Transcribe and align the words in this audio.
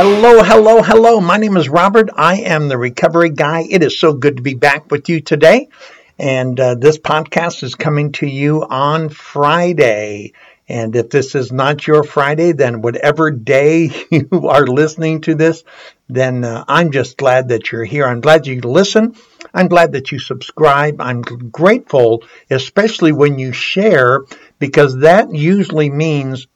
Hello, 0.00 0.44
hello, 0.44 0.80
hello. 0.80 1.20
My 1.20 1.38
name 1.38 1.56
is 1.56 1.68
Robert. 1.68 2.08
I 2.14 2.42
am 2.42 2.68
the 2.68 2.78
recovery 2.78 3.30
guy. 3.30 3.66
It 3.68 3.82
is 3.82 3.98
so 3.98 4.12
good 4.12 4.36
to 4.36 4.42
be 4.44 4.54
back 4.54 4.92
with 4.92 5.08
you 5.08 5.20
today. 5.20 5.70
And 6.20 6.60
uh, 6.60 6.76
this 6.76 6.98
podcast 6.98 7.64
is 7.64 7.74
coming 7.74 8.12
to 8.12 8.26
you 8.28 8.62
on 8.62 9.08
Friday. 9.08 10.34
And 10.68 10.94
if 10.94 11.10
this 11.10 11.34
is 11.34 11.50
not 11.50 11.84
your 11.84 12.04
Friday, 12.04 12.52
then 12.52 12.80
whatever 12.80 13.32
day 13.32 13.90
you 14.12 14.28
are 14.48 14.68
listening 14.68 15.22
to 15.22 15.34
this, 15.34 15.64
then 16.08 16.44
uh, 16.44 16.64
I'm 16.68 16.92
just 16.92 17.16
glad 17.16 17.48
that 17.48 17.72
you're 17.72 17.84
here. 17.84 18.06
I'm 18.06 18.20
glad 18.20 18.46
you 18.46 18.60
listen. 18.60 19.16
I'm 19.52 19.66
glad 19.66 19.90
that 19.94 20.12
you 20.12 20.20
subscribe. 20.20 21.00
I'm 21.00 21.22
grateful, 21.22 22.22
especially 22.48 23.10
when 23.10 23.40
you 23.40 23.52
share, 23.52 24.20
because 24.60 25.00
that 25.00 25.34
usually 25.34 25.90
means 25.90 26.46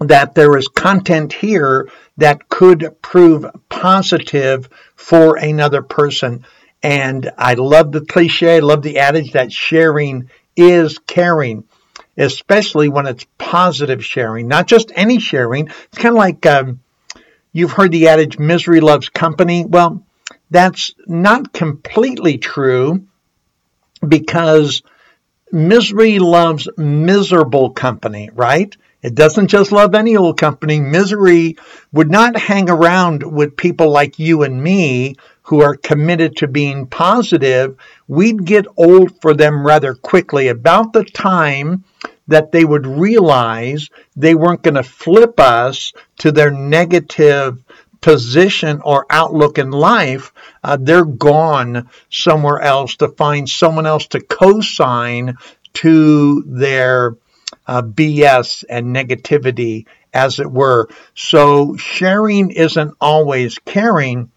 that 0.00 0.34
there 0.34 0.56
is 0.56 0.68
content 0.68 1.32
here 1.32 1.90
that 2.16 2.48
could 2.48 2.96
prove 3.02 3.46
positive 3.68 4.68
for 4.96 5.36
another 5.36 5.82
person. 5.82 6.44
And 6.82 7.30
I 7.36 7.54
love 7.54 7.90
the 7.90 8.04
cliche, 8.04 8.56
I 8.56 8.60
love 8.60 8.82
the 8.82 8.98
adage 8.98 9.32
that 9.32 9.52
sharing 9.52 10.30
is 10.56 10.98
caring, 10.98 11.64
especially 12.16 12.88
when 12.88 13.06
it's 13.06 13.26
positive 13.36 14.04
sharing, 14.04 14.46
not 14.46 14.66
just 14.66 14.92
any 14.94 15.18
sharing. 15.18 15.66
It's 15.66 15.98
kind 15.98 16.14
of 16.14 16.18
like 16.18 16.46
um, 16.46 16.80
you've 17.52 17.72
heard 17.72 17.90
the 17.92 18.08
adage, 18.08 18.38
misery 18.38 18.80
loves 18.80 19.08
company. 19.08 19.64
Well, 19.64 20.04
that's 20.50 20.94
not 21.06 21.52
completely 21.52 22.38
true 22.38 23.06
because 24.06 24.82
misery 25.50 26.18
loves 26.18 26.68
miserable 26.76 27.70
company, 27.70 28.30
right? 28.32 28.76
It 29.00 29.14
doesn't 29.14 29.46
just 29.48 29.70
love 29.70 29.94
any 29.94 30.16
old 30.16 30.38
company. 30.38 30.80
Misery 30.80 31.56
would 31.92 32.10
not 32.10 32.36
hang 32.36 32.68
around 32.68 33.22
with 33.22 33.56
people 33.56 33.90
like 33.90 34.18
you 34.18 34.42
and 34.42 34.60
me 34.60 35.14
who 35.42 35.62
are 35.62 35.76
committed 35.76 36.36
to 36.36 36.48
being 36.48 36.86
positive. 36.86 37.76
We'd 38.08 38.44
get 38.44 38.66
old 38.76 39.20
for 39.22 39.34
them 39.34 39.64
rather 39.64 39.94
quickly. 39.94 40.48
About 40.48 40.92
the 40.92 41.04
time 41.04 41.84
that 42.26 42.50
they 42.52 42.64
would 42.64 42.86
realize 42.86 43.88
they 44.16 44.34
weren't 44.34 44.62
going 44.62 44.74
to 44.74 44.82
flip 44.82 45.38
us 45.38 45.92
to 46.18 46.32
their 46.32 46.50
negative 46.50 47.62
position 48.00 48.80
or 48.84 49.06
outlook 49.10 49.58
in 49.58 49.70
life, 49.70 50.32
uh, 50.62 50.76
they're 50.78 51.04
gone 51.04 51.88
somewhere 52.10 52.60
else 52.60 52.96
to 52.96 53.08
find 53.08 53.48
someone 53.48 53.86
else 53.86 54.08
to 54.08 54.20
co 54.20 54.60
sign 54.60 55.36
to 55.74 56.42
their 56.46 57.16
uh, 57.66 57.82
BS 57.82 58.64
and 58.68 58.94
negativity, 58.94 59.86
as 60.12 60.40
it 60.40 60.50
were. 60.50 60.88
So 61.14 61.76
sharing 61.76 62.50
isn't 62.50 62.94
always 63.00 63.58
caring 63.58 64.30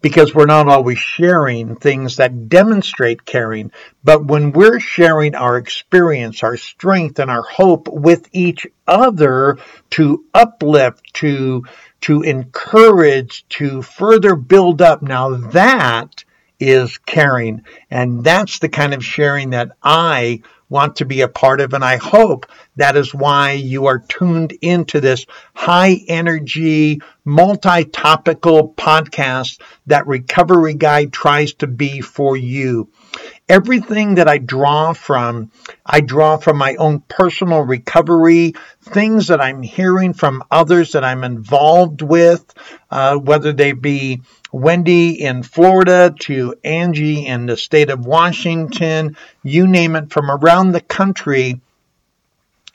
because 0.00 0.34
we're 0.34 0.46
not 0.46 0.68
always 0.68 0.98
sharing 0.98 1.76
things 1.76 2.16
that 2.16 2.48
demonstrate 2.48 3.24
caring. 3.24 3.70
But 4.02 4.24
when 4.24 4.52
we're 4.52 4.80
sharing 4.80 5.34
our 5.34 5.56
experience, 5.56 6.42
our 6.42 6.56
strength, 6.56 7.18
and 7.18 7.30
our 7.30 7.42
hope 7.42 7.88
with 7.88 8.28
each 8.32 8.66
other 8.86 9.58
to 9.90 10.24
uplift, 10.32 11.14
to 11.14 11.64
to 12.02 12.22
encourage, 12.22 13.46
to 13.50 13.82
further 13.82 14.34
build 14.34 14.80
up, 14.80 15.02
now 15.02 15.34
that 15.50 16.24
is 16.58 16.96
caring. 16.98 17.62
And 17.90 18.24
that's 18.24 18.58
the 18.58 18.70
kind 18.70 18.94
of 18.94 19.04
sharing 19.04 19.50
that 19.50 19.72
I 19.82 20.42
want 20.70 20.96
to 20.96 21.04
be 21.04 21.20
a 21.20 21.28
part 21.28 21.60
of. 21.60 21.74
And 21.74 21.84
I 21.84 21.98
hope 21.98 22.46
that 22.76 22.96
is 22.96 23.12
why 23.12 23.52
you 23.52 23.86
are 23.86 23.98
tuned 23.98 24.52
into 24.62 25.00
this 25.02 25.26
high 25.54 26.00
energy, 26.08 27.02
multi 27.26 27.84
topical 27.84 28.72
podcast 28.72 29.60
that 29.86 30.06
Recovery 30.06 30.74
Guy 30.74 31.04
tries 31.06 31.52
to 31.54 31.66
be 31.66 32.00
for 32.00 32.36
you. 32.36 32.88
Everything 33.48 34.14
that 34.14 34.28
I 34.28 34.38
draw 34.38 34.92
from, 34.92 35.50
I 35.84 36.00
draw 36.00 36.36
from 36.36 36.56
my 36.56 36.76
own 36.76 37.00
personal 37.00 37.62
recovery, 37.62 38.54
things 38.82 39.28
that 39.28 39.40
I'm 39.40 39.62
hearing 39.62 40.12
from 40.12 40.44
others 40.50 40.92
that 40.92 41.04
I'm 41.04 41.24
involved 41.24 42.02
with, 42.02 42.44
uh, 42.90 43.16
whether 43.16 43.52
they 43.52 43.72
be 43.72 44.22
Wendy 44.52 45.20
in 45.20 45.42
Florida 45.42 46.14
to 46.20 46.54
Angie 46.64 47.26
in 47.26 47.46
the 47.46 47.56
state 47.56 47.90
of 47.90 48.06
Washington, 48.06 49.16
you 49.42 49.66
name 49.66 49.96
it, 49.96 50.10
from 50.10 50.30
around 50.30 50.72
the 50.72 50.80
country, 50.80 51.60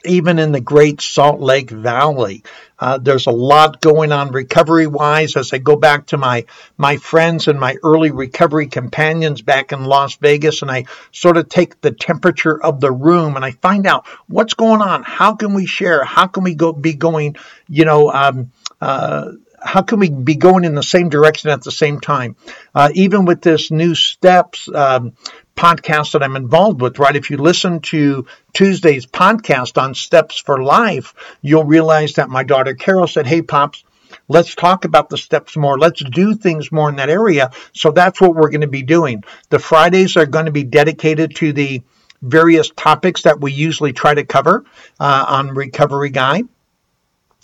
even 0.06 0.40
in 0.40 0.52
the 0.52 0.62
great 0.62 1.02
Salt 1.02 1.40
Lake 1.40 1.70
Valley. 1.70 2.44
Uh, 2.78 2.98
there's 2.98 3.28
a 3.28 3.32
lot 3.32 3.80
going 3.80 4.12
on 4.12 4.32
recovery 4.32 4.88
wise 4.88 5.38
as 5.38 5.54
I 5.54 5.60
go 5.60 5.76
back 5.76 6.08
to 6.08 6.18
my, 6.18 6.46
my 6.78 6.98
friends 6.98 7.48
and 7.48 7.60
my 7.60 7.78
early 7.84 8.12
recovery 8.12 8.68
companions 8.68 9.42
back 9.42 9.72
in 9.72 9.86
Las 9.86 10.18
Vegas 10.18 10.62
and 10.62 10.70
I 10.70 10.86
sort 11.12 11.38
of 11.38 11.48
take 11.48 11.80
the 11.80 11.92
temperature 11.92 12.62
of 12.62 12.82
the 12.82 12.92
room 12.92 13.38
and 13.38 13.46
I 13.46 13.52
find 13.52 13.88
out 13.88 14.06
what's 14.28 14.56
going 14.56 14.82
on. 14.82 15.04
How 15.04 15.36
can 15.36 15.54
we 15.54 15.66
share? 15.66 16.04
How 16.04 16.28
can 16.28 16.44
we 16.44 16.54
go 16.54 16.74
be 16.74 16.94
going, 16.94 17.38
you 17.70 17.86
know, 17.86 18.12
um, 18.12 18.52
uh, 18.82 19.32
how 19.66 19.82
can 19.82 20.00
we 20.00 20.10
be 20.10 20.36
going 20.36 20.64
in 20.64 20.76
the 20.76 20.84
same 20.84 21.10
direction 21.10 21.50
at 21.50 21.64
the 21.64 21.72
same 21.72 22.00
time? 22.00 22.36
Uh, 22.74 22.90
even 22.94 23.26
with 23.26 23.42
this 23.42 23.72
new 23.72 23.96
steps 23.96 24.70
um, 24.74 25.14
podcast 25.56 26.14
that 26.14 26.24
I'm 26.24 26.36
involved 26.36 26.82
with, 26.82 27.00
right? 27.00 27.16
If 27.16 27.32
you 27.32 27.38
listen 27.38 27.80
to 27.82 28.28
Tuesday's 28.54 29.08
podcast 29.08 29.82
on 29.82 29.96
Steps 29.96 30.38
for 30.38 30.62
Life, 30.62 31.16
you'll 31.42 31.64
realize 31.64 32.14
that 32.14 32.30
my 32.30 32.44
daughter 32.44 32.76
Carol 32.76 33.08
said, 33.08 33.26
Hey, 33.26 33.42
Pops, 33.42 33.84
let's 34.28 34.54
talk 34.54 34.86
about 34.86 35.10
the 35.10 35.18
steps 35.18 35.58
more. 35.58 35.80
Let's 35.80 36.04
do 36.04 36.36
things 36.36 36.72
more 36.72 36.90
in 36.90 36.98
that 36.98 37.10
area. 37.10 37.52
So 37.74 37.92
that's 37.92 38.22
what 38.22 38.36
we're 38.36 38.50
going 38.50 38.62
to 38.62 38.68
be 38.68 38.84
doing. 38.84 39.24
The 39.50 39.60
Fridays 39.60 40.16
are 40.16 40.28
going 40.28 40.46
to 40.46 40.52
be 40.52 40.64
dedicated 40.64 41.36
to 41.38 41.54
the 41.54 41.82
various 42.22 42.70
topics 42.70 43.24
that 43.24 43.42
we 43.42 43.52
usually 43.52 43.94
try 43.94 44.14
to 44.14 44.26
cover 44.26 44.66
uh, 45.00 45.26
on 45.28 45.50
Recovery 45.50 46.10
Guy. 46.12 46.44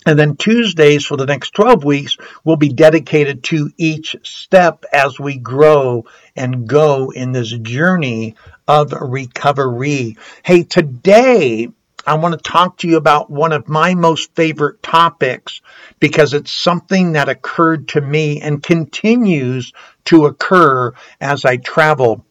And 0.04 0.18
then 0.18 0.36
Tuesdays 0.36 1.06
for 1.06 1.16
the 1.16 1.26
next 1.26 1.50
12 1.54 1.84
weeks 1.84 2.16
will 2.44 2.56
be 2.56 2.72
dedicated 2.72 3.44
to 3.44 3.70
each 3.76 4.16
step 4.24 4.84
as 4.92 5.20
we 5.20 5.36
grow 5.36 6.06
and 6.34 6.66
go 6.66 7.10
in 7.10 7.32
this 7.32 7.50
journey 7.50 8.34
of 8.66 8.92
recovery. 8.92 10.16
Hey, 10.42 10.64
today 10.64 11.68
I 12.04 12.14
want 12.14 12.32
to 12.32 12.50
talk 12.50 12.78
to 12.78 12.88
you 12.88 12.96
about 12.96 13.30
one 13.30 13.52
of 13.52 13.68
my 13.68 13.94
most 13.94 14.34
favorite 14.34 14.82
topics 14.82 15.60
because 16.00 16.34
it's 16.34 16.50
something 16.50 17.12
that 17.12 17.28
occurred 17.28 17.88
to 17.88 18.00
me 18.00 18.40
and 18.40 18.60
continues 18.60 19.72
to 20.06 20.26
occur 20.26 20.94
as 21.20 21.44
I 21.44 21.58
travel 21.58 22.26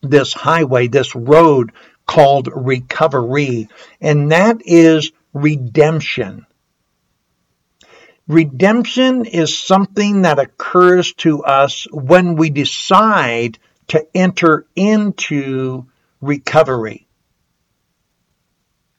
this 0.00 0.32
highway, 0.32 0.88
this 0.88 1.14
road 1.14 1.72
called 2.06 2.48
recovery. 2.52 3.68
And 4.00 4.32
that 4.32 4.62
is 4.64 5.12
redemption. 5.34 6.46
Redemption 8.32 9.26
is 9.26 9.58
something 9.58 10.22
that 10.22 10.38
occurs 10.38 11.12
to 11.18 11.44
us 11.44 11.86
when 11.92 12.34
we 12.34 12.48
decide 12.48 13.58
to 13.88 14.06
enter 14.14 14.64
into 14.74 15.84
recovery. 16.22 17.06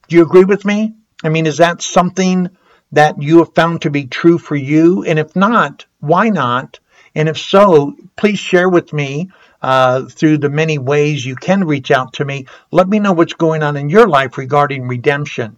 Do 0.07 0.17
you 0.17 0.21
agree 0.21 0.45
with 0.45 0.65
me? 0.65 0.93
I 1.23 1.29
mean, 1.29 1.47
is 1.47 1.57
that 1.57 1.81
something 1.81 2.51
that 2.91 3.23
you 3.23 3.39
have 3.39 3.55
found 3.55 3.81
to 3.81 3.89
be 3.89 4.05
true 4.05 4.37
for 4.37 4.55
you? 4.55 5.03
And 5.03 5.17
if 5.17 5.35
not, 5.35 5.87
why 5.99 6.29
not? 6.29 6.79
And 7.15 7.27
if 7.27 7.39
so, 7.39 7.95
please 8.15 8.37
share 8.37 8.69
with 8.69 8.93
me 8.93 9.31
uh, 9.63 10.03
through 10.03 10.37
the 10.37 10.49
many 10.49 10.77
ways 10.77 11.25
you 11.25 11.35
can 11.35 11.63
reach 11.63 11.89
out 11.89 12.13
to 12.13 12.25
me. 12.25 12.45
Let 12.69 12.87
me 12.87 12.99
know 12.99 13.13
what's 13.13 13.33
going 13.33 13.63
on 13.63 13.77
in 13.77 13.89
your 13.89 14.07
life 14.07 14.37
regarding 14.37 14.87
redemption. 14.87 15.57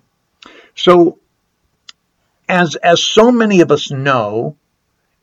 So, 0.76 1.20
as 2.48 2.76
as 2.76 3.04
so 3.04 3.32
many 3.32 3.62
of 3.62 3.72
us 3.72 3.92
know, 3.92 4.58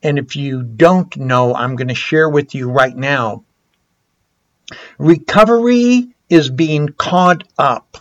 and 0.02 0.18
if 0.18 0.36
you 0.36 0.62
don't 0.62 1.16
know, 1.16 1.54
I'm 1.54 1.76
going 1.76 1.88
to 1.88 1.94
share 1.94 2.28
with 2.28 2.54
you 2.54 2.70
right 2.70 2.96
now. 2.96 3.44
Recovery 4.98 6.08
is 6.28 6.48
being 6.48 6.88
caught 6.88 7.44
up 7.58 7.98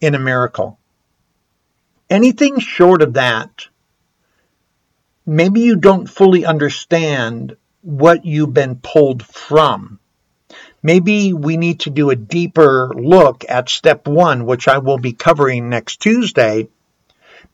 in 0.00 0.14
a 0.14 0.18
miracle. 0.18 0.78
Anything 2.08 2.60
short 2.60 3.02
of 3.02 3.14
that 3.14 3.68
maybe 5.26 5.60
you 5.60 5.76
don't 5.76 6.08
fully 6.08 6.44
understand 6.44 7.56
what 7.82 8.24
you've 8.24 8.54
been 8.54 8.76
pulled 8.76 9.24
from. 9.24 9.98
Maybe 10.82 11.32
we 11.32 11.56
need 11.56 11.80
to 11.80 11.90
do 11.90 12.10
a 12.10 12.16
deeper 12.16 12.90
look 12.94 13.44
at 13.48 13.68
step 13.68 14.08
one, 14.08 14.46
which 14.46 14.66
I 14.66 14.78
will 14.78 14.98
be 14.98 15.12
covering 15.12 15.68
next 15.68 16.00
Tuesday, 16.00 16.68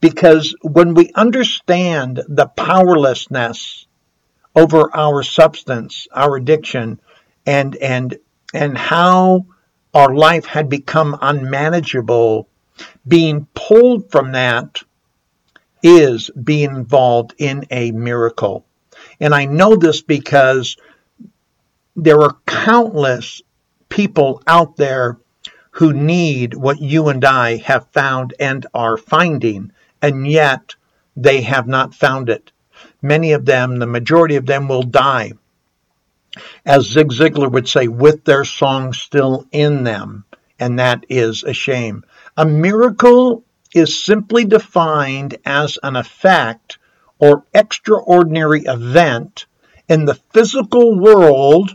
because 0.01 0.55
when 0.63 0.95
we 0.95 1.11
understand 1.15 2.23
the 2.29 2.47
powerlessness 2.47 3.87
over 4.55 4.95
our 4.95 5.23
substance, 5.23 6.07
our 6.13 6.37
addiction, 6.37 7.01
and 7.47 7.77
and 7.77 8.19
and 8.55 8.77
how 8.77 9.47
our 9.95 10.15
life 10.15 10.47
had 10.47 10.69
become 10.69 11.17
unmanageable, 11.21 12.49
being 13.07 13.47
pulled 13.55 14.11
from 14.11 14.33
that 14.33 14.83
is 15.83 16.31
being 16.31 16.71
involved 16.71 17.35
in 17.39 17.65
a 17.71 17.93
miracle. 17.93 18.67
And 19.21 19.35
I 19.35 19.47
know 19.47 19.77
this 19.77 20.03
because 20.03 20.77
there 21.97 22.21
are 22.21 22.37
countless 22.47 23.43
people 23.89 24.43
out 24.47 24.77
there 24.77 25.19
who 25.73 25.93
need 25.93 26.55
what 26.55 26.81
you 26.81 27.09
and 27.09 27.25
I 27.25 27.57
have 27.59 27.89
found 27.93 28.35
and 28.41 28.67
are 28.75 28.97
finding, 28.97 29.73
and 30.03 30.27
yet 30.27 30.75
they 31.17 31.43
have 31.43 31.67
not 31.67 31.95
found 31.95 32.29
it. 32.29 32.53
Many 33.03 33.33
of 33.33 33.45
them, 33.45 33.79
the 33.79 33.87
majority 33.87 34.37
of 34.37 34.47
them, 34.47 34.69
will 34.69 34.83
die. 34.83 35.33
As 36.65 36.87
Zig 36.87 37.09
Ziglar 37.09 37.51
would 37.51 37.69
say, 37.69 37.89
with 37.89 38.25
their 38.25 38.45
song 38.45 38.93
still 38.93 39.47
in 39.51 39.85
them, 39.85 40.25
and 40.59 40.79
that 40.79 41.05
is 41.09 41.43
a 41.43 41.53
shame. 41.53 42.05
A 42.37 42.45
miracle 42.45 43.45
is 43.75 44.03
simply 44.03 44.45
defined 44.45 45.39
as 45.45 45.79
an 45.83 45.97
effect 45.97 46.79
or 47.19 47.45
extraordinary 47.55 48.63
event 48.63 49.47
in 49.89 50.05
the 50.05 50.15
physical 50.33 50.99
world. 50.99 51.75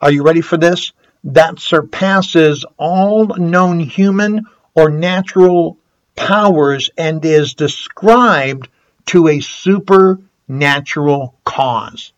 Are 0.00 0.12
you 0.12 0.22
ready 0.22 0.40
for 0.40 0.56
this? 0.56 0.92
That 1.24 1.58
surpasses 1.58 2.64
all 2.78 3.26
known 3.26 3.80
human 3.80 4.46
or 4.74 4.90
natural 4.90 5.78
powers 6.20 6.90
and 6.98 7.24
is 7.24 7.54
described 7.54 8.68
to 9.06 9.26
a 9.28 9.40
supernatural 9.40 11.34
cause. 11.44 12.12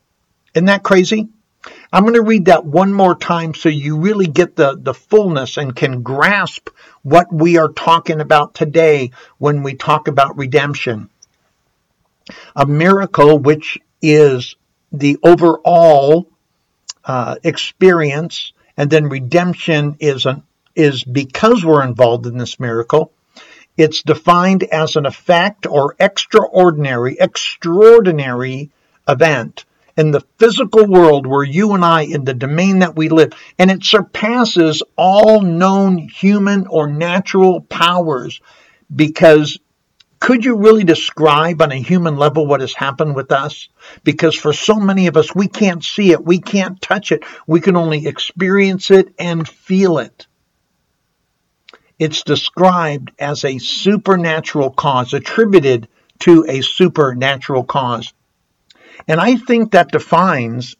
Isn't 0.54 0.66
that 0.66 0.82
crazy? 0.82 1.28
I'm 1.93 2.02
going 2.02 2.14
to 2.14 2.22
read 2.22 2.46
that 2.46 2.64
one 2.66 2.93
more 2.93 3.14
time 3.14 3.54
so 3.54 3.69
you 3.69 3.99
really 3.99 4.26
get 4.26 4.56
the, 4.56 4.76
the 4.76 4.93
fullness 4.93 5.56
and 5.56 5.76
can 5.76 6.02
grasp 6.02 6.69
what 7.02 7.32
we 7.32 7.58
are 7.58 7.69
talking 7.69 8.20
about 8.20 8.54
today 8.54 9.12
when 9.38 9.62
we 9.62 9.75
talk 9.75 10.08
about 10.08 10.37
redemption. 10.37 11.08
A 12.56 12.66
miracle, 12.66 13.38
which 13.38 13.78
is 14.02 14.56
the 14.90 15.16
overall 15.22 16.28
uh, 17.04 17.37
experience, 17.44 18.52
and 18.76 18.90
then 18.90 19.08
redemption 19.08 19.96
is 20.00 20.26
an 20.26 20.43
is 20.75 21.04
because 21.04 21.64
we're 21.64 21.84
involved 21.84 22.26
in 22.26 22.38
this 22.38 22.58
miracle. 22.58 23.12
It's 23.76 24.02
defined 24.02 24.64
as 24.64 24.96
an 24.96 25.06
effect 25.06 25.66
or 25.66 25.96
extraordinary, 25.98 27.16
extraordinary 27.19 28.70
event 29.08 29.64
in 29.96 30.10
the 30.10 30.22
physical 30.38 30.86
world 30.86 31.26
where 31.26 31.44
you 31.44 31.72
and 31.72 31.84
I, 31.84 32.02
in 32.02 32.24
the 32.24 32.34
domain 32.34 32.80
that 32.80 32.96
we 32.96 33.08
live, 33.08 33.32
and 33.58 33.70
it 33.70 33.84
surpasses 33.84 34.82
all 34.96 35.42
known 35.42 35.98
human 35.98 36.66
or 36.66 36.86
natural 36.86 37.60
powers 37.62 38.40
because 38.94 39.58
could 40.20 40.44
you 40.44 40.56
really 40.56 40.84
describe 40.84 41.60
on 41.62 41.72
a 41.72 41.82
human 41.82 42.16
level 42.16 42.46
what 42.46 42.60
has 42.60 42.75
happened 42.75 43.16
with 43.16 43.32
us? 43.32 43.68
Because 44.04 44.36
for 44.36 44.52
so 44.52 44.76
many 44.76 45.08
of 45.08 45.16
us, 45.16 45.34
we 45.34 45.48
can't 45.48 45.82
see 45.82 46.12
it, 46.12 46.25
we 46.25 46.38
can't 46.38 46.80
touch 46.80 47.10
it, 47.10 47.25
we 47.46 47.60
can 47.60 47.75
only 47.75 48.06
experience 48.06 48.90
it 48.90 49.12
and 49.18 49.48
feel 49.48 49.98
it. 49.98 50.26
It's 51.98 52.22
described 52.22 53.12
as 53.18 53.44
a 53.44 53.58
supernatural 53.58 54.70
cause, 54.70 55.12
attributed 55.12 55.88
to 56.20 56.44
a 56.48 56.60
supernatural 56.60 57.64
cause. 57.64 58.12
And 59.08 59.20
I 59.20 59.36
think 59.36 59.72
that 59.72 59.92
defines 59.92 60.76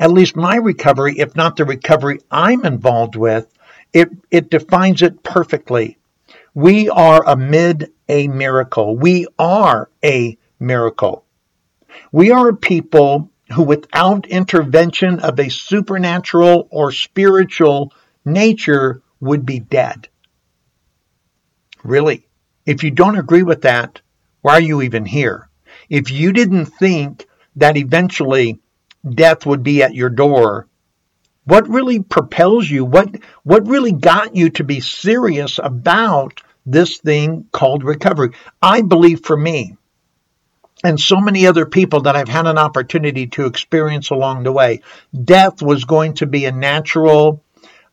at 0.00 0.10
least 0.10 0.36
my 0.36 0.56
recovery, 0.56 1.18
if 1.18 1.36
not 1.36 1.56
the 1.56 1.64
recovery 1.64 2.20
I'm 2.30 2.64
involved 2.64 3.16
with, 3.16 3.46
it, 3.92 4.10
it 4.30 4.50
defines 4.50 5.02
it 5.02 5.22
perfectly. 5.22 5.98
We 6.54 6.88
are 6.88 7.22
amid 7.26 7.92
a 8.08 8.28
miracle. 8.28 8.96
We 8.96 9.26
are 9.38 9.90
a 10.04 10.38
miracle. 10.58 11.24
We 12.10 12.30
are 12.30 12.48
a 12.48 12.56
people 12.56 13.30
who, 13.54 13.62
without 13.62 14.26
intervention 14.26 15.20
of 15.20 15.38
a 15.38 15.50
supernatural 15.50 16.68
or 16.70 16.92
spiritual 16.92 17.92
nature, 18.24 19.02
would 19.20 19.44
be 19.44 19.58
dead. 19.58 20.08
Really. 21.84 22.26
If 22.66 22.82
you 22.82 22.90
don't 22.90 23.18
agree 23.18 23.42
with 23.42 23.62
that, 23.62 24.00
why 24.42 24.54
are 24.54 24.60
you 24.60 24.82
even 24.82 25.04
here? 25.04 25.48
If 25.88 26.10
you 26.10 26.32
didn't 26.32 26.66
think 26.66 27.26
that 27.56 27.76
eventually 27.76 28.60
death 29.08 29.46
would 29.46 29.62
be 29.62 29.82
at 29.82 29.94
your 29.94 30.10
door, 30.10 30.68
what 31.44 31.68
really 31.68 32.00
propels 32.00 32.68
you? 32.68 32.84
What 32.84 33.16
what 33.42 33.66
really 33.66 33.92
got 33.92 34.36
you 34.36 34.50
to 34.50 34.64
be 34.64 34.80
serious 34.80 35.58
about 35.58 36.42
this 36.66 36.98
thing 36.98 37.46
called 37.52 37.84
recovery? 37.84 38.32
I 38.60 38.82
believe 38.82 39.24
for 39.24 39.36
me, 39.36 39.78
and 40.84 41.00
so 41.00 41.16
many 41.16 41.46
other 41.46 41.64
people 41.64 42.02
that 42.02 42.16
I've 42.16 42.28
had 42.28 42.46
an 42.46 42.58
opportunity 42.58 43.28
to 43.28 43.46
experience 43.46 44.10
along 44.10 44.42
the 44.42 44.52
way, 44.52 44.82
death 45.24 45.62
was 45.62 45.84
going 45.84 46.14
to 46.14 46.26
be 46.26 46.44
a 46.44 46.52
natural 46.52 47.42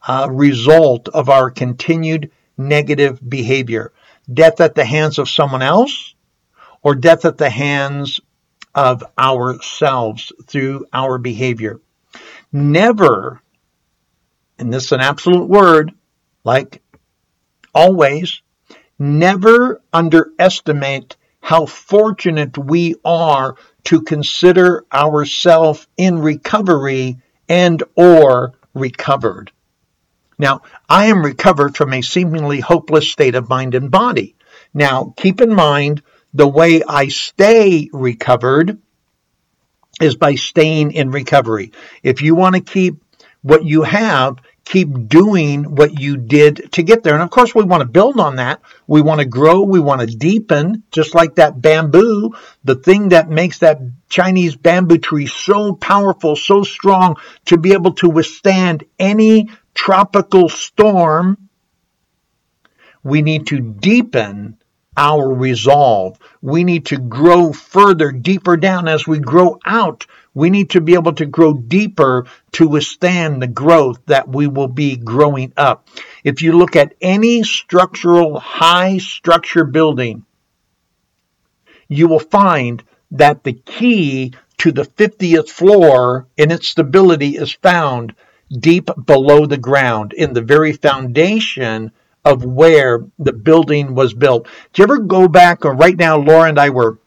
uh, 0.07 0.27
result 0.29 1.09
of 1.09 1.29
our 1.29 1.49
continued 1.49 2.31
negative 2.57 3.19
behavior. 3.27 3.91
Death 4.31 4.61
at 4.61 4.75
the 4.75 4.85
hands 4.85 5.19
of 5.19 5.29
someone 5.29 5.61
else, 5.61 6.15
or 6.81 6.95
death 6.95 7.25
at 7.25 7.37
the 7.37 7.49
hands 7.49 8.19
of 8.73 9.03
ourselves 9.17 10.31
through 10.45 10.85
our 10.93 11.17
behavior. 11.17 11.79
Never, 12.51 13.41
and 14.57 14.73
this 14.73 14.85
is 14.85 14.91
an 14.91 15.01
absolute 15.01 15.47
word, 15.47 15.93
like 16.43 16.81
always, 17.73 18.41
never 18.97 19.81
underestimate 19.91 21.17
how 21.41 21.65
fortunate 21.65 22.57
we 22.57 22.95
are 23.03 23.55
to 23.83 24.01
consider 24.01 24.85
ourselves 24.91 25.87
in 25.97 26.19
recovery 26.19 27.17
and 27.47 27.83
or 27.95 28.53
recovered. 28.73 29.51
Now, 30.37 30.61
I 30.89 31.05
am 31.05 31.23
recovered 31.23 31.75
from 31.75 31.93
a 31.93 32.01
seemingly 32.01 32.59
hopeless 32.59 33.09
state 33.11 33.35
of 33.35 33.49
mind 33.49 33.75
and 33.75 33.89
body. 33.89 34.35
Now, 34.73 35.13
keep 35.17 35.41
in 35.41 35.53
mind 35.53 36.01
the 36.33 36.47
way 36.47 36.83
I 36.83 37.07
stay 37.07 37.89
recovered 37.93 38.77
is 40.01 40.15
by 40.15 40.35
staying 40.35 40.91
in 40.91 41.11
recovery. 41.11 41.71
If 42.03 42.21
you 42.21 42.35
want 42.35 42.55
to 42.55 42.61
keep 42.61 43.01
what 43.41 43.63
you 43.63 43.83
have, 43.83 44.37
keep 44.65 45.07
doing 45.07 45.75
what 45.75 45.99
you 45.99 46.17
did 46.17 46.71
to 46.73 46.83
get 46.83 47.03
there. 47.03 47.13
And 47.13 47.23
of 47.23 47.29
course, 47.29 47.53
we 47.53 47.63
want 47.63 47.81
to 47.81 47.87
build 47.87 48.19
on 48.19 48.37
that. 48.37 48.61
We 48.87 49.01
want 49.01 49.19
to 49.19 49.25
grow. 49.25 49.61
We 49.61 49.79
want 49.79 50.01
to 50.01 50.07
deepen, 50.07 50.83
just 50.91 51.13
like 51.13 51.35
that 51.35 51.61
bamboo. 51.61 52.33
The 52.63 52.75
thing 52.75 53.09
that 53.09 53.29
makes 53.29 53.59
that 53.59 53.79
Chinese 54.09 54.55
bamboo 54.55 54.97
tree 54.97 55.27
so 55.27 55.73
powerful, 55.73 56.35
so 56.35 56.63
strong 56.63 57.15
to 57.45 57.57
be 57.57 57.73
able 57.73 57.93
to 57.93 58.09
withstand 58.09 58.83
any 58.97 59.49
tropical 59.75 60.49
storm. 60.49 61.49
We 63.03 63.21
need 63.21 63.47
to 63.47 63.59
deepen 63.59 64.57
our 64.97 65.31
resolve. 65.31 66.17
We 66.41 66.63
need 66.63 66.87
to 66.87 66.97
grow 66.97 67.53
further, 67.53 68.11
deeper 68.11 68.57
down. 68.57 68.87
As 68.87 69.05
we 69.05 69.19
grow 69.19 69.59
out, 69.63 70.07
we 70.35 70.51
need 70.51 70.69
to 70.71 70.81
be 70.81 70.93
able 70.93 71.13
to 71.13 71.25
grow 71.25 71.53
deeper 71.53 72.27
to 72.51 72.67
withstand 72.67 73.41
the 73.41 73.47
growth 73.47 73.99
that 74.05 74.27
we 74.27 74.45
will 74.45 74.67
be 74.67 74.97
growing 74.97 75.53
up. 75.57 75.87
If 76.23 76.43
you 76.43 76.51
look 76.51 76.75
at 76.75 76.93
any 77.01 77.41
structural, 77.43 78.39
high 78.39 78.99
structure 78.99 79.63
building, 79.63 80.25
you 81.87 82.07
will 82.07 82.19
find 82.19 82.83
that 83.11 83.43
the 83.43 83.53
key 83.53 84.33
to 84.57 84.71
the 84.71 84.83
50th 84.83 85.49
floor 85.49 86.27
in 86.37 86.51
its 86.51 86.67
stability 86.67 87.37
is 87.37 87.53
found 87.53 88.13
deep 88.51 88.89
below 89.05 89.45
the 89.45 89.57
ground 89.57 90.13
in 90.13 90.33
the 90.33 90.41
very 90.41 90.73
foundation 90.73 91.91
of 92.23 92.43
where 92.43 93.05
the 93.19 93.33
building 93.33 93.95
was 93.95 94.13
built. 94.13 94.47
Do 94.73 94.81
you 94.81 94.83
ever 94.83 94.97
go 94.97 95.27
back, 95.27 95.63
or 95.63 95.75
right 95.75 95.95
now, 95.95 96.17
Laura 96.17 96.49
and 96.49 96.59
I 96.59 96.71
were 96.71 96.97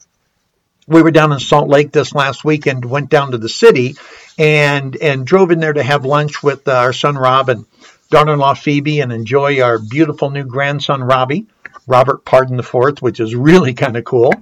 we 0.89 1.03
were 1.03 1.11
down 1.11 1.33
in 1.33 1.39
Salt 1.39 1.69
Lake 1.69 1.93
this 1.93 2.15
last 2.15 2.45
weekend, 2.45 2.85
went 2.85 3.11
down 3.11 3.33
to 3.33 3.39
the 3.39 3.49
city, 3.49 3.97
and 4.39 4.97
and 4.97 5.27
drove 5.27 5.51
in 5.51 5.61
there 5.61 5.73
to 5.73 5.83
have 5.83 6.05
lunch 6.05 6.43
with 6.43 6.67
uh, 6.67 6.73
our 6.73 6.93
son 6.93 7.17
Rob 7.17 7.49
and 7.49 7.67
daughter-in-law 8.11 8.55
Phoebe, 8.55 9.01
and 9.01 9.13
enjoy 9.13 9.61
our 9.61 9.79
beautiful 9.79 10.31
new 10.31 10.45
grandson 10.45 11.05
Robbie. 11.05 11.47
Robert 11.87 12.25
Pardon 12.25 12.57
the 12.57 12.63
Fourth, 12.63 13.01
which 13.01 13.19
is 13.21 13.35
really 13.35 13.75
kind 13.75 13.97
of 13.97 14.05
cool. 14.05 14.33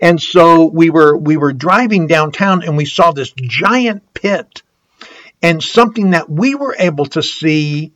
And 0.00 0.20
so 0.20 0.66
we 0.66 0.90
were 0.90 1.16
we 1.16 1.36
were 1.36 1.52
driving 1.52 2.06
downtown 2.06 2.62
and 2.62 2.76
we 2.76 2.84
saw 2.84 3.12
this 3.12 3.32
giant 3.32 4.14
pit 4.14 4.62
and 5.42 5.62
something 5.62 6.10
that 6.10 6.28
we 6.28 6.54
were 6.54 6.76
able 6.78 7.06
to 7.06 7.22
see 7.22 7.92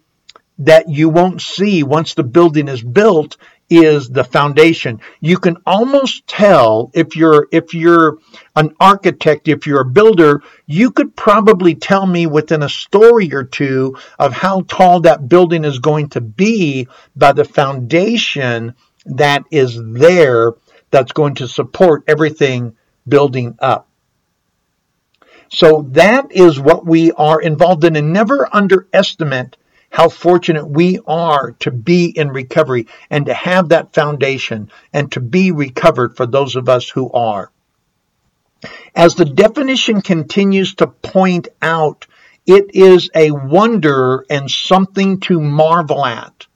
that 0.59 0.89
you 0.89 1.09
won't 1.09 1.41
see 1.41 1.83
once 1.83 2.15
the 2.15 2.23
building 2.23 2.69
is 2.69 2.83
built 2.83 3.39
is 3.71 4.09
the 4.09 4.25
foundation. 4.25 5.01
You 5.21 5.39
can 5.39 5.57
almost 5.65 6.27
tell 6.27 6.91
if 6.93 7.17
you're 7.17 7.47
if 7.53 7.73
you're 7.73 8.19
an 8.57 8.75
architect, 8.81 9.47
if 9.49 9.67
you're 9.67 9.83
a 9.83 9.85
builder, 9.85 10.43
you 10.67 10.91
could 10.91 11.15
probably 11.15 11.77
tell 11.77 12.05
me 12.05 12.27
within 12.27 12.63
a 12.63 12.69
story 12.69 13.33
or 13.33 13.45
two 13.45 13.97
of 14.19 14.33
how 14.33 14.63
tall 14.63 15.01
that 15.01 15.29
building 15.29 15.65
is 15.65 15.79
going 15.79 16.09
to 16.11 16.21
be 16.21 16.89
by 17.17 17.33
the 17.33 17.45
foundation 17.45 18.75
that 19.07 19.45
is 19.51 19.79
there 19.81 20.53
that's 20.91 21.13
going 21.13 21.37
to 21.37 21.49
support 21.49 22.03
everything 22.09 22.77
building 23.07 23.57
up. 23.61 23.89
So 25.53 25.87
that 25.93 26.31
is 26.33 26.61
what 26.61 26.87
we 26.87 27.13
are 27.13 27.41
involved 27.41 27.85
in 27.85 27.97
and 27.97 28.13
never 28.13 28.49
underestimate 28.53 29.57
how 29.91 30.09
fortunate 30.09 30.67
we 30.67 31.01
are 31.07 31.53
to 31.59 31.71
be 31.71 32.07
in 32.07 32.31
recovery 32.31 32.87
and 33.11 33.27
to 33.27 33.35
have 33.35 33.69
that 33.69 33.93
foundation 33.93 34.71
and 34.93 35.13
to 35.13 35.21
be 35.21 35.51
recovered 35.51 36.17
for 36.17 36.27
those 36.27 36.57
of 36.57 36.69
us 36.69 36.89
who 36.89 37.11
are. 37.13 37.51
As 38.95 39.15
the 39.15 39.25
definition 39.25 40.01
continues 40.01 40.75
to 40.77 40.87
point 40.87 41.49
out, 41.61 42.07
it 42.47 42.75
is 42.75 43.11
a 43.15 43.33
wonder 43.33 44.25
and 44.31 44.51
something 44.51 45.21
to 45.21 45.41
marvel 45.41 46.05
at. 46.05 46.47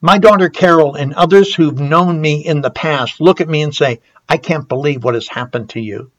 My 0.00 0.18
daughter 0.18 0.48
Carol 0.48 0.94
and 0.94 1.14
others 1.14 1.54
who've 1.54 1.78
known 1.78 2.20
me 2.20 2.44
in 2.44 2.60
the 2.60 2.70
past 2.70 3.20
look 3.20 3.40
at 3.40 3.48
me 3.48 3.62
and 3.62 3.74
say, 3.74 4.00
I 4.28 4.36
can't 4.36 4.68
believe 4.68 5.04
what 5.04 5.14
has 5.14 5.28
happened 5.28 5.70
to 5.70 5.80
you 5.80 6.10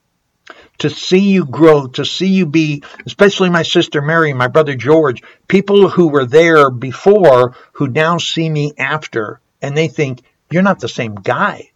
to 0.79 0.89
see 0.89 1.19
you 1.19 1.46
grow, 1.46 1.88
to 1.88 2.05
see 2.05 2.27
you 2.27 2.46
be, 2.46 2.84
especially 3.05 3.50
my 3.50 3.63
sister 3.63 4.01
Mary, 4.01 4.34
my 4.34 4.48
brother 4.48 4.75
George, 4.75 5.24
people 5.48 5.89
who 5.89 6.07
were 6.10 6.25
there 6.25 6.69
before 6.69 7.55
who 7.74 7.88
now 7.88 8.17
see 8.17 8.50
me 8.50 8.74
after, 8.77 9.39
and 9.62 9.75
they 9.75 9.88
think, 9.88 10.22
you're 10.51 10.63
not 10.63 10.79
the 10.79 10.89
same 10.89 11.15
guy. 11.15 11.72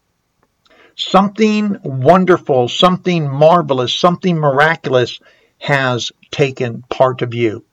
Something 0.95 1.77
wonderful, 1.83 2.67
something 2.67 3.29
marvelous, 3.29 3.93
something 3.93 4.37
miraculous 4.37 5.19
has 5.57 6.11
taken 6.29 6.83
part 6.89 7.21
of 7.21 7.33
you. 7.33 7.65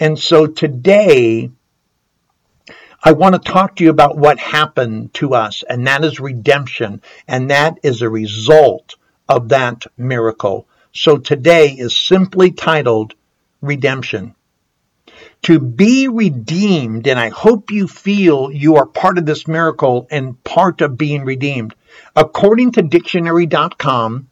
And 0.00 0.18
so 0.18 0.46
today, 0.46 1.50
I 3.02 3.12
want 3.12 3.34
to 3.34 3.52
talk 3.52 3.76
to 3.76 3.84
you 3.84 3.90
about 3.90 4.16
what 4.16 4.38
happened 4.38 5.14
to 5.14 5.34
us, 5.34 5.62
and 5.68 5.86
that 5.86 6.04
is 6.04 6.20
redemption, 6.20 7.00
and 7.26 7.50
that 7.50 7.78
is 7.82 8.02
a 8.02 8.08
result 8.08 8.96
of 9.28 9.50
that 9.50 9.86
miracle. 9.96 10.66
So 10.92 11.18
today 11.18 11.70
is 11.70 11.96
simply 11.96 12.50
titled 12.50 13.14
Redemption. 13.60 14.34
To 15.42 15.58
be 15.60 16.08
redeemed, 16.08 17.06
and 17.06 17.18
I 17.18 17.28
hope 17.28 17.70
you 17.70 17.86
feel 17.86 18.50
you 18.50 18.76
are 18.76 18.86
part 18.86 19.18
of 19.18 19.26
this 19.26 19.46
miracle 19.46 20.06
and 20.10 20.42
part 20.44 20.80
of 20.80 20.98
being 20.98 21.24
redeemed, 21.24 21.74
according 22.16 22.72
to 22.72 22.82
dictionary.com, 22.82 24.28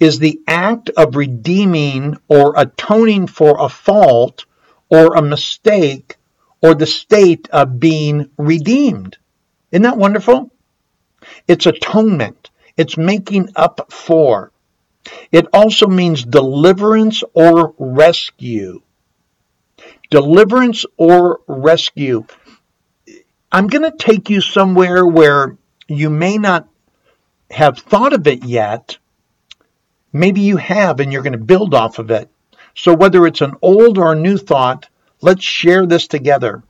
is 0.00 0.18
the 0.18 0.40
act 0.48 0.90
of 0.90 1.16
redeeming 1.16 2.16
or 2.28 2.54
atoning 2.56 3.26
for 3.26 3.56
a 3.60 3.68
fault 3.68 4.46
or 4.88 5.14
a 5.14 5.22
mistake 5.22 6.16
or 6.60 6.74
the 6.74 6.86
state 6.86 7.48
of 7.50 7.78
being 7.78 8.30
redeemed. 8.36 9.16
Isn't 9.70 9.82
that 9.82 9.96
wonderful? 9.96 10.50
It's 11.46 11.66
atonement. 11.66 12.41
It's 12.76 12.96
making 12.96 13.50
up 13.56 13.92
for. 13.92 14.52
It 15.30 15.46
also 15.52 15.86
means 15.86 16.24
deliverance 16.24 17.22
or 17.34 17.74
rescue. 17.78 18.82
Deliverance 20.10 20.84
or 20.96 21.40
rescue. 21.46 22.24
I'm 23.50 23.66
going 23.66 23.90
to 23.90 23.96
take 23.96 24.30
you 24.30 24.40
somewhere 24.40 25.06
where 25.06 25.56
you 25.88 26.08
may 26.08 26.38
not 26.38 26.68
have 27.50 27.78
thought 27.78 28.12
of 28.12 28.26
it 28.26 28.44
yet. 28.44 28.96
Maybe 30.12 30.40
you 30.40 30.56
have 30.56 31.00
and 31.00 31.12
you're 31.12 31.22
going 31.22 31.32
to 31.32 31.38
build 31.38 31.74
off 31.74 31.98
of 31.98 32.10
it. 32.10 32.30
So 32.74 32.94
whether 32.94 33.26
it's 33.26 33.40
an 33.40 33.54
old 33.60 33.98
or 33.98 34.12
a 34.12 34.16
new 34.16 34.38
thought, 34.38 34.88
let's 35.20 35.44
share 35.44 35.86
this 35.86 36.06
together. 36.06 36.62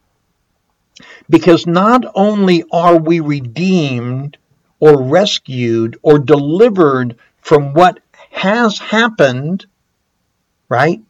Because 1.28 1.66
not 1.66 2.04
only 2.14 2.64
are 2.72 2.98
we 2.98 3.20
redeemed 3.20 4.36
or 4.82 5.00
rescued 5.00 5.96
or 6.02 6.18
delivered 6.18 7.16
from 7.40 7.72
what 7.72 8.00
has 8.32 8.80
happened, 8.80 9.64
right? 10.68 11.00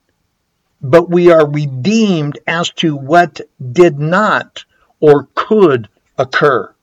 But 0.82 1.08
we 1.08 1.32
are 1.32 1.48
redeemed 1.48 2.38
as 2.46 2.68
to 2.82 2.94
what 2.94 3.40
did 3.72 3.98
not 3.98 4.66
or 5.00 5.26
could 5.34 5.88
occur. 6.18 6.74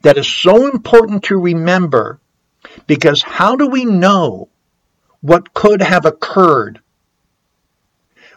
That 0.00 0.16
is 0.16 0.26
so 0.26 0.70
important 0.70 1.24
to 1.24 1.36
remember 1.36 2.18
because 2.86 3.22
how 3.22 3.56
do 3.56 3.66
we 3.68 3.84
know 3.84 4.48
what 5.20 5.52
could 5.52 5.82
have 5.82 6.06
occurred? 6.06 6.80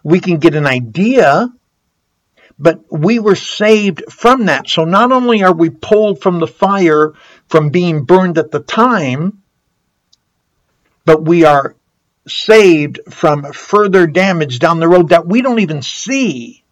We 0.03 0.19
can 0.19 0.39
get 0.39 0.53
an 0.53 0.67
idea 0.67 1.49
but 2.59 2.81
we 2.91 3.19
were 3.19 3.35
saved 3.35 4.03
from 4.11 4.47
that. 4.47 4.69
So 4.69 4.83
not 4.83 5.13
only 5.13 5.43
are 5.43 5.53
we 5.53 5.69
pulled 5.69 6.21
from 6.21 6.39
the 6.39 6.47
fire 6.47 7.13
from 7.49 7.69
being 7.69 8.05
burned 8.05 8.37
at 8.37 8.51
the 8.51 8.59
time, 8.59 9.41
but 11.05 11.25
we 11.25 11.43
are 11.43 11.75
saved 12.27 12.99
from 13.09 13.51
further 13.53 14.07
damage 14.07 14.59
down 14.59 14.79
the 14.79 14.87
road 14.87 15.09
that 15.09 15.27
we 15.27 15.41
don't 15.41 15.59
even 15.59 15.81
see. 15.81 16.63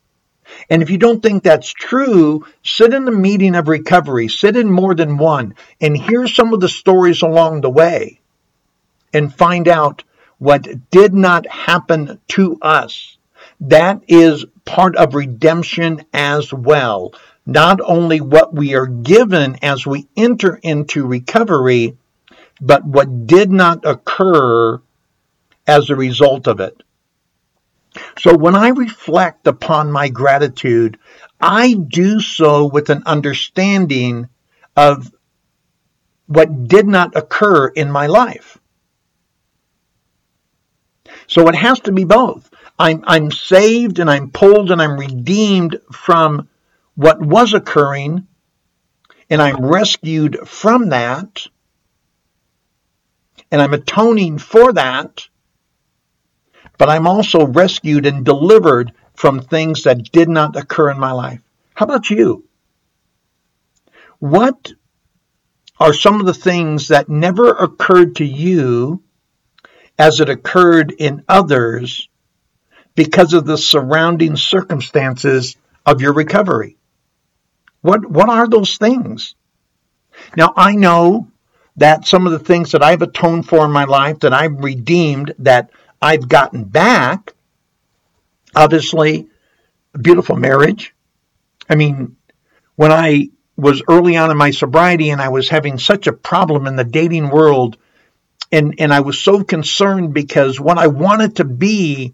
And 0.70 0.82
if 0.82 0.90
you 0.90 0.98
don't 0.98 1.22
think 1.22 1.44
that's 1.44 1.72
true, 1.74 2.46
sit 2.64 2.94
in 2.94 3.08
a 3.08 3.12
meeting 3.12 3.56
of 3.56 3.68
recovery, 3.68 4.28
sit 4.28 4.56
in 4.56 4.72
more 4.72 4.96
than 4.96 5.18
one, 5.18 5.56
and 5.82 5.98
hear 5.98 6.28
some 6.28 6.54
of 6.54 6.60
the 6.60 6.70
stories 6.70 7.22
along 7.22 7.62
the 7.62 7.70
way 7.70 8.20
and 9.14 9.34
find 9.34 9.68
out 9.68 10.04
what 10.38 10.90
did 10.92 11.14
not 11.14 11.48
happen 11.48 12.20
to 12.30 12.60
us. 12.62 13.18
That 13.62 14.02
is 14.08 14.46
part 14.66 14.96
of 14.96 15.16
redemption 15.16 16.06
as 16.14 16.54
well. 16.54 17.14
Not 17.48 17.80
only 17.82 18.20
what 18.20 18.54
we 18.54 18.76
are 18.76 18.88
given 18.88 19.58
as 19.64 19.88
we 19.88 20.10
enter 20.18 20.60
into 20.62 21.08
recovery, 21.08 21.98
but 22.60 22.84
what 22.84 23.26
did 23.26 23.50
not 23.50 23.86
occur 23.86 24.82
as 25.66 25.90
a 25.90 25.96
result 25.96 26.48
of 26.48 26.60
it. 26.60 26.84
So 28.20 28.36
when 28.36 28.54
I 28.54 28.70
reflect 28.70 29.48
upon 29.48 29.94
my 29.94 30.10
gratitude, 30.10 31.00
I 31.40 31.74
do 31.74 32.20
so 32.20 32.66
with 32.66 32.90
an 32.90 33.04
understanding 33.06 34.28
of 34.76 35.10
what 36.26 36.68
did 36.68 36.86
not 36.86 37.16
occur 37.16 37.68
in 37.68 37.90
my 37.90 38.08
life. 38.08 38.58
So 41.28 41.48
it 41.48 41.56
has 41.56 41.80
to 41.82 41.94
be 41.94 42.04
both. 42.04 42.50
I'm, 42.78 43.06
I'm 43.08 43.32
saved 43.32 44.00
and 44.00 44.10
I'm 44.10 44.32
pulled 44.32 44.70
and 44.70 44.82
I'm 44.82 45.00
redeemed 45.00 45.80
from 45.94 46.50
what 46.98 47.22
was 47.22 47.54
occurring 47.54 48.28
and 49.30 49.42
I'm 49.42 49.64
rescued 49.64 50.48
from 50.48 50.90
that 50.90 51.46
and 53.52 53.62
I'm 53.62 53.74
atoning 53.74 54.40
for 54.40 54.74
that, 54.74 55.28
but 56.78 56.90
I'm 56.90 57.08
also 57.08 57.46
rescued 57.46 58.06
and 58.08 58.26
delivered 58.26 58.92
from 59.14 59.40
things 59.40 59.84
that 59.84 60.12
did 60.12 60.28
not 60.28 60.56
occur 60.56 60.90
in 60.90 61.00
my 61.00 61.12
life. 61.12 61.42
How 61.76 61.86
about 61.86 62.10
you? 62.10 62.46
What 64.20 64.74
are 65.80 65.94
some 65.94 66.20
of 66.20 66.26
the 66.26 66.34
things 66.34 66.88
that 66.88 67.08
never 67.08 67.52
occurred 67.52 68.16
to 68.16 68.26
you 68.26 69.04
as 70.00 70.20
it 70.20 70.30
occurred 70.30 70.92
in 70.98 71.24
others 71.30 72.10
because 72.96 73.34
of 73.34 73.46
the 73.46 73.58
surrounding 73.58 74.36
circumstances 74.36 75.56
of 75.86 76.02
your 76.02 76.14
recovery. 76.14 76.77
What, 77.82 78.10
what 78.10 78.30
are 78.30 78.48
those 78.48 78.78
things? 78.78 79.36
Now, 80.36 80.54
I 80.56 80.76
know 80.76 81.28
that 81.78 82.08
some 82.08 82.26
of 82.26 82.32
the 82.32 82.40
things 82.40 82.72
that 82.72 82.84
I've 82.84 83.02
atoned 83.02 83.48
for 83.48 83.64
in 83.66 83.72
my 83.72 83.86
life, 83.86 84.20
that 84.20 84.34
I've 84.34 84.64
redeemed, 84.64 85.34
that 85.40 85.70
I've 86.02 86.28
gotten 86.28 86.64
back, 86.64 87.34
obviously, 88.56 89.28
a 89.94 90.00
beautiful 90.00 90.36
marriage. 90.36 90.94
I 91.70 91.76
mean, 91.76 92.18
when 92.76 92.92
I 92.92 93.30
was 93.56 93.82
early 93.90 94.18
on 94.18 94.32
in 94.32 94.38
my 94.38 94.52
sobriety 94.52 95.10
and 95.10 95.22
I 95.22 95.30
was 95.30 95.50
having 95.50 95.78
such 95.78 96.08
a 96.08 96.14
problem 96.14 96.68
in 96.68 96.76
the 96.76 96.84
dating 96.84 97.30
world, 97.30 97.78
and, 98.52 98.76
and 98.80 98.94
I 98.94 99.02
was 99.02 99.20
so 99.20 99.44
concerned 99.44 100.14
because 100.14 100.60
what 100.60 100.78
I 100.78 100.88
wanted 100.88 101.38
to 101.38 101.46
be 101.46 102.14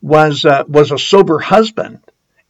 was 0.00 0.44
uh, 0.44 0.64
was 0.66 0.90
a 0.90 0.98
sober 0.98 1.38
husband, 1.38 2.00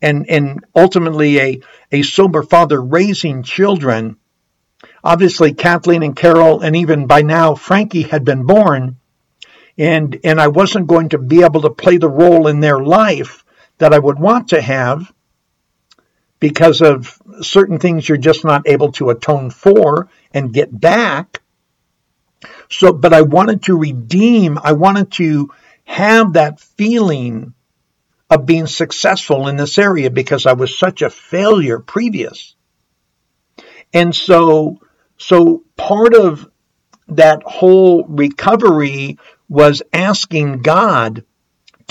and, 0.00 0.28
and 0.28 0.64
ultimately 0.75 1.38
a, 1.38 1.61
a 1.92 2.02
sober 2.02 2.42
father 2.42 2.82
raising 2.82 3.42
children. 3.42 4.16
Obviously, 5.04 5.52
Kathleen 5.52 6.02
and 6.02 6.16
Carol, 6.16 6.61
and 6.61 6.75
even 6.75 7.06
by 7.06 7.22
now, 7.22 7.54
Frankie 7.54 8.02
had 8.02 8.25
been 8.25 8.44
born, 8.44 8.96
and, 9.78 10.18
and 10.25 10.40
I 10.40 10.49
wasn't 10.49 10.87
going 10.87 11.11
to 11.11 11.18
be 11.18 11.44
able 11.44 11.61
to 11.62 11.70
play 11.70 11.99
the 11.99 12.08
role 12.08 12.49
in 12.49 12.61
their 12.61 12.80
life 12.80 13.44
that 13.78 13.92
I 13.92 13.99
would 13.99 14.18
want 14.18 14.49
to 14.49 14.61
have 14.61 15.12
because 16.40 16.82
of 16.82 17.20
certain 17.40 17.78
things 17.78 18.08
you're 18.08 18.18
just 18.18 18.44
not 18.44 18.66
able 18.66 18.90
to 18.92 19.11
atone 19.11 19.50
for 19.50 20.08
and 20.32 20.52
get 20.52 20.80
back. 20.80 21.40
So, 22.68 22.92
but 22.92 23.12
I 23.12 23.22
wanted 23.22 23.62
to 23.64 23.78
redeem, 23.78 24.58
I 24.62 24.72
wanted 24.72 25.12
to 25.12 25.52
have 25.84 26.32
that 26.32 26.58
feeling 26.58 27.54
of 28.32 28.46
being 28.46 28.66
successful 28.66 29.48
in 29.48 29.56
this 29.56 29.78
area 29.78 30.10
because 30.10 30.46
I 30.46 30.54
was 30.54 30.78
such 30.78 31.02
a 31.02 31.10
failure 31.10 31.78
previous. 31.78 32.54
And 33.92 34.14
so, 34.14 34.80
so 35.18 35.64
part 35.76 36.14
of 36.14 36.48
that 37.08 37.42
whole 37.44 38.04
recovery 38.04 39.18
was 39.48 39.82
asking 39.92 40.62
God 40.62 41.24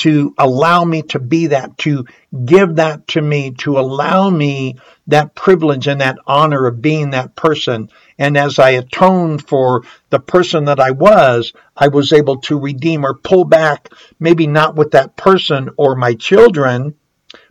to 0.02 0.34
allow 0.40 0.84
me 0.84 1.04
to 1.04 1.20
be 1.20 1.48
that, 1.48 1.78
to 1.78 2.06
give 2.46 2.78
that 2.78 3.08
to 3.08 3.22
me, 3.22 3.52
to 3.52 3.78
allow 3.78 4.32
me 4.32 4.76
that 5.06 5.36
privilege 5.36 5.88
and 5.88 6.02
that 6.02 6.18
honor 6.26 6.66
of 6.66 6.82
being 6.82 7.12
that 7.12 7.36
person. 7.36 7.88
And 8.18 8.36
as 8.36 8.58
I 8.58 8.72
atoned 8.72 9.48
for 9.48 9.84
the 10.10 10.20
person 10.20 10.66
that 10.66 10.80
I 10.80 10.90
was, 10.90 11.54
I 11.78 11.90
was 11.90 12.14
able 12.14 12.42
to 12.42 12.60
redeem 12.60 13.06
or 13.06 13.14
pull 13.14 13.44
back, 13.44 13.90
maybe 14.20 14.48
not 14.48 14.76
with 14.76 14.92
that 14.92 15.16
person 15.16 15.70
or 15.78 15.96
my 15.96 16.16
children, 16.16 16.96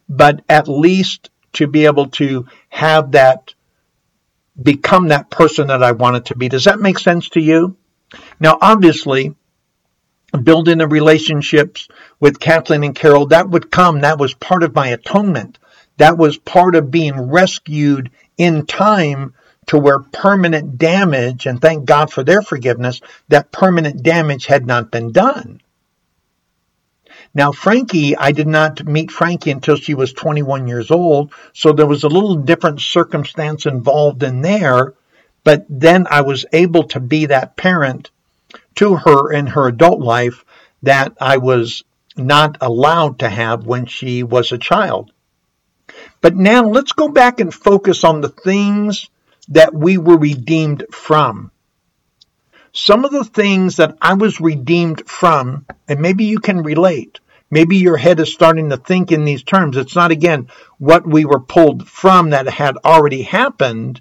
but 0.08 0.42
at 0.48 0.66
least 0.66 1.30
to 1.52 1.68
be 1.68 1.86
able 1.86 2.08
to 2.08 2.46
have 2.68 3.12
that 3.12 3.54
become 4.60 5.08
that 5.08 5.30
person 5.30 5.68
that 5.68 5.84
I 5.84 5.92
wanted 5.92 6.26
to 6.26 6.36
be. 6.36 6.48
Does 6.48 6.64
that 6.64 6.80
make 6.80 6.98
sense 6.98 7.28
to 7.30 7.40
you? 7.40 7.76
Now, 8.40 8.58
obviously, 8.60 9.36
building 10.30 10.78
the 10.78 10.88
relationships 10.88 11.88
with 12.18 12.40
Kathleen 12.40 12.84
and 12.84 12.94
Carol, 12.94 13.26
that 13.26 13.50
would 13.50 13.70
come. 13.70 14.00
That 14.00 14.18
was 14.18 14.34
part 14.34 14.62
of 14.62 14.74
my 14.74 14.88
atonement. 14.88 15.58
That 15.96 16.18
was 16.18 16.38
part 16.38 16.74
of 16.74 16.90
being 16.90 17.30
rescued 17.30 18.10
in 18.38 18.66
time 18.66 19.34
to 19.66 19.78
where 19.78 20.00
permanent 20.00 20.78
damage, 20.78 21.46
and 21.46 21.60
thank 21.60 21.84
God 21.84 22.12
for 22.12 22.24
their 22.24 22.42
forgiveness, 22.42 23.00
that 23.28 23.52
permanent 23.52 24.02
damage 24.02 24.46
had 24.46 24.66
not 24.66 24.90
been 24.90 25.12
done. 25.12 25.60
Now, 27.34 27.52
Frankie, 27.52 28.16
I 28.16 28.32
did 28.32 28.48
not 28.48 28.84
meet 28.84 29.12
Frankie 29.12 29.52
until 29.52 29.76
she 29.76 29.94
was 29.94 30.12
21 30.12 30.66
years 30.66 30.90
old, 30.90 31.32
so 31.52 31.72
there 31.72 31.86
was 31.86 32.02
a 32.02 32.08
little 32.08 32.34
different 32.34 32.80
circumstance 32.80 33.66
involved 33.66 34.22
in 34.22 34.42
there, 34.42 34.94
but 35.44 35.64
then 35.68 36.06
I 36.10 36.22
was 36.22 36.46
able 36.52 36.84
to 36.88 37.00
be 37.00 37.26
that 37.26 37.56
parent 37.56 38.10
to 38.76 38.96
her 38.96 39.32
in 39.32 39.46
her 39.48 39.66
adult 39.68 40.00
life 40.00 40.44
that 40.82 41.16
I 41.20 41.38
was 41.38 41.84
not 42.16 42.58
allowed 42.60 43.20
to 43.20 43.28
have 43.28 43.66
when 43.66 43.86
she 43.86 44.22
was 44.22 44.52
a 44.52 44.58
child. 44.58 45.12
But 46.20 46.36
now 46.36 46.64
let's 46.64 46.92
go 46.92 47.08
back 47.08 47.40
and 47.40 47.52
focus 47.52 48.04
on 48.04 48.20
the 48.20 48.28
things 48.28 49.08
that 49.48 49.74
we 49.74 49.98
were 49.98 50.18
redeemed 50.18 50.86
from. 50.90 51.50
Some 52.72 53.04
of 53.04 53.10
the 53.10 53.24
things 53.24 53.76
that 53.76 53.96
I 54.00 54.14
was 54.14 54.40
redeemed 54.40 55.08
from, 55.08 55.66
and 55.88 56.00
maybe 56.00 56.24
you 56.24 56.38
can 56.38 56.62
relate. 56.62 57.18
Maybe 57.50 57.78
your 57.78 57.96
head 57.96 58.20
is 58.20 58.32
starting 58.32 58.70
to 58.70 58.76
think 58.76 59.10
in 59.10 59.24
these 59.24 59.42
terms. 59.42 59.76
It's 59.76 59.96
not, 59.96 60.12
again, 60.12 60.48
what 60.78 61.04
we 61.04 61.24
were 61.24 61.40
pulled 61.40 61.88
from 61.88 62.30
that 62.30 62.48
had 62.48 62.76
already 62.84 63.22
happened 63.22 64.00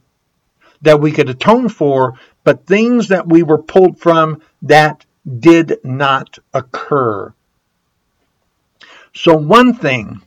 that 0.84 1.02
we 1.02 1.12
could 1.12 1.30
atone 1.30 1.68
for, 1.68 2.14
but 2.44 2.68
things 2.68 3.08
that 3.08 3.28
we 3.28 3.42
were 3.42 3.62
pulled 3.62 4.00
from 4.00 4.42
that 4.62 5.06
did 5.40 5.80
not 5.84 6.40
occur. 6.54 7.34
So, 9.14 9.36
one 9.36 9.74
thing 9.74 10.22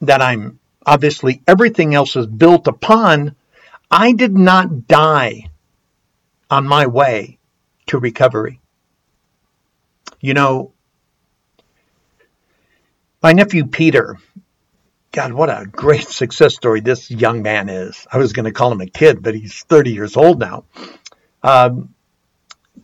that 0.00 0.22
I'm 0.22 0.58
obviously 0.84 1.42
everything 1.46 1.94
else 1.94 2.16
is 2.16 2.26
built 2.26 2.66
upon, 2.66 3.34
I 3.90 4.12
did 4.12 4.36
not 4.36 4.86
die 4.86 5.50
on 6.50 6.66
my 6.66 6.86
way 6.86 7.38
to 7.86 7.98
recovery. 7.98 8.60
You 10.20 10.34
know, 10.34 10.72
my 13.22 13.32
nephew 13.32 13.66
Peter, 13.66 14.18
God, 15.12 15.32
what 15.32 15.50
a 15.50 15.66
great 15.66 16.08
success 16.08 16.54
story 16.54 16.80
this 16.80 17.10
young 17.10 17.42
man 17.42 17.68
is. 17.68 18.06
I 18.12 18.18
was 18.18 18.32
going 18.32 18.44
to 18.44 18.52
call 18.52 18.72
him 18.72 18.80
a 18.80 18.86
kid, 18.86 19.22
but 19.22 19.34
he's 19.34 19.62
30 19.64 19.92
years 19.92 20.16
old 20.16 20.38
now. 20.38 20.64
Um, 21.42 21.94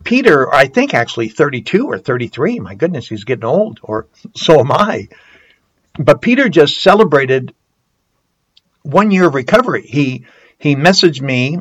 Peter, 0.04 0.52
I 0.52 0.66
think 0.66 0.94
actually 0.94 1.28
32 1.28 1.86
or 1.86 1.98
33. 1.98 2.60
My 2.60 2.74
goodness, 2.74 3.08
he's 3.08 3.24
getting 3.24 3.44
old, 3.44 3.80
or 3.82 4.06
so 4.34 4.60
am 4.60 4.72
I. 4.72 5.08
But 5.98 6.22
Peter 6.22 6.48
just 6.48 6.82
celebrated 6.82 7.54
one 8.82 9.10
year 9.10 9.26
of 9.26 9.34
recovery. 9.34 9.82
He 9.82 10.26
he 10.58 10.76
messaged 10.76 11.20
me, 11.20 11.58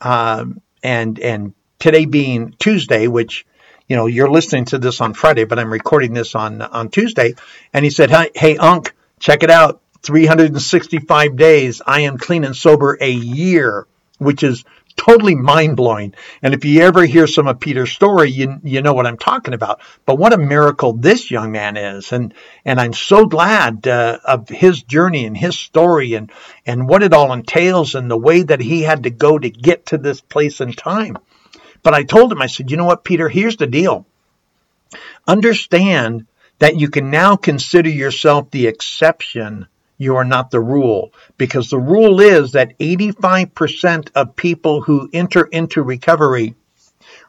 uh, 0.00 0.44
and 0.82 1.18
and 1.18 1.54
today 1.78 2.04
being 2.04 2.54
Tuesday, 2.58 3.06
which 3.06 3.46
you 3.88 3.96
know 3.96 4.06
you're 4.06 4.30
listening 4.30 4.66
to 4.66 4.78
this 4.78 5.00
on 5.00 5.14
Friday, 5.14 5.44
but 5.44 5.58
I'm 5.58 5.72
recording 5.72 6.12
this 6.12 6.34
on 6.34 6.60
on 6.62 6.90
Tuesday, 6.90 7.34
and 7.72 7.84
he 7.84 7.90
said, 7.90 8.10
"Hey, 8.10 8.30
hey, 8.34 8.56
Unc, 8.56 8.94
check 9.18 9.42
it 9.42 9.50
out. 9.50 9.80
365 10.02 11.36
days. 11.36 11.82
I 11.86 12.02
am 12.02 12.16
clean 12.18 12.44
and 12.44 12.56
sober 12.56 12.96
a 13.00 13.10
year." 13.10 13.86
Which 14.18 14.42
is 14.42 14.64
totally 15.00 15.34
mind 15.34 15.76
blowing. 15.76 16.14
And 16.42 16.52
if 16.52 16.64
you 16.66 16.82
ever 16.82 17.06
hear 17.06 17.26
some 17.26 17.48
of 17.48 17.58
Peter's 17.58 17.90
story, 17.90 18.30
you 18.30 18.60
you 18.62 18.82
know 18.82 18.92
what 18.92 19.06
I'm 19.06 19.16
talking 19.16 19.54
about. 19.54 19.80
But 20.04 20.18
what 20.18 20.34
a 20.34 20.38
miracle 20.38 20.92
this 20.92 21.30
young 21.30 21.52
man 21.52 21.78
is, 21.78 22.12
and 22.12 22.34
and 22.66 22.78
I'm 22.78 22.92
so 22.92 23.24
glad 23.24 23.88
uh, 23.88 24.18
of 24.24 24.48
his 24.48 24.82
journey 24.82 25.24
and 25.24 25.36
his 25.36 25.58
story 25.58 26.14
and 26.14 26.30
and 26.66 26.86
what 26.86 27.02
it 27.02 27.14
all 27.14 27.32
entails 27.32 27.94
and 27.94 28.10
the 28.10 28.18
way 28.18 28.42
that 28.42 28.60
he 28.60 28.82
had 28.82 29.04
to 29.04 29.10
go 29.10 29.38
to 29.38 29.48
get 29.48 29.86
to 29.86 29.98
this 29.98 30.20
place 30.20 30.60
in 30.60 30.74
time. 30.74 31.16
But 31.82 31.94
I 31.94 32.02
told 32.02 32.30
him, 32.30 32.42
I 32.42 32.46
said, 32.46 32.70
you 32.70 32.76
know 32.76 32.84
what, 32.84 33.04
Peter, 33.04 33.28
here's 33.28 33.56
the 33.56 33.66
deal. 33.66 34.06
Understand 35.26 36.26
that 36.58 36.76
you 36.76 36.90
can 36.90 37.10
now 37.10 37.36
consider 37.36 37.88
yourself 37.88 38.50
the 38.50 38.66
exception 38.66 39.66
you 40.00 40.16
are 40.16 40.24
not 40.24 40.50
the 40.50 40.60
rule. 40.60 41.12
Because 41.36 41.68
the 41.68 41.78
rule 41.78 42.20
is 42.20 42.52
that 42.52 42.78
85% 42.78 44.12
of 44.14 44.34
people 44.34 44.80
who 44.80 45.10
enter 45.12 45.44
into 45.44 45.82
recovery 45.82 46.54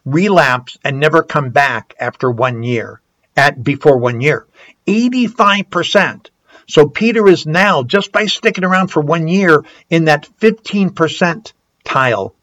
relapse 0.06 0.78
and 0.82 0.98
never 0.98 1.22
come 1.22 1.50
back 1.50 1.94
after 2.00 2.32
one 2.32 2.64
year, 2.64 3.02
at 3.36 3.62
before 3.62 3.98
one 3.98 4.22
year. 4.22 4.48
85%. 4.88 6.30
So 6.66 6.88
Peter 6.88 7.28
is 7.28 7.46
now, 7.46 7.84
just 7.84 8.14
by 8.14 8.28
sticking 8.28 8.64
around 8.64 8.88
for 8.88 9.02
one 9.02 9.28
year, 9.28 9.66
in 9.90 10.06
that 10.06 10.30
15% 10.40 11.52
tile 11.84 12.34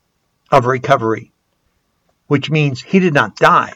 of 0.50 0.66
recovery, 0.66 1.32
which 2.26 2.50
means 2.50 2.82
he 2.82 2.98
did 2.98 3.14
not 3.14 3.34
die. 3.34 3.72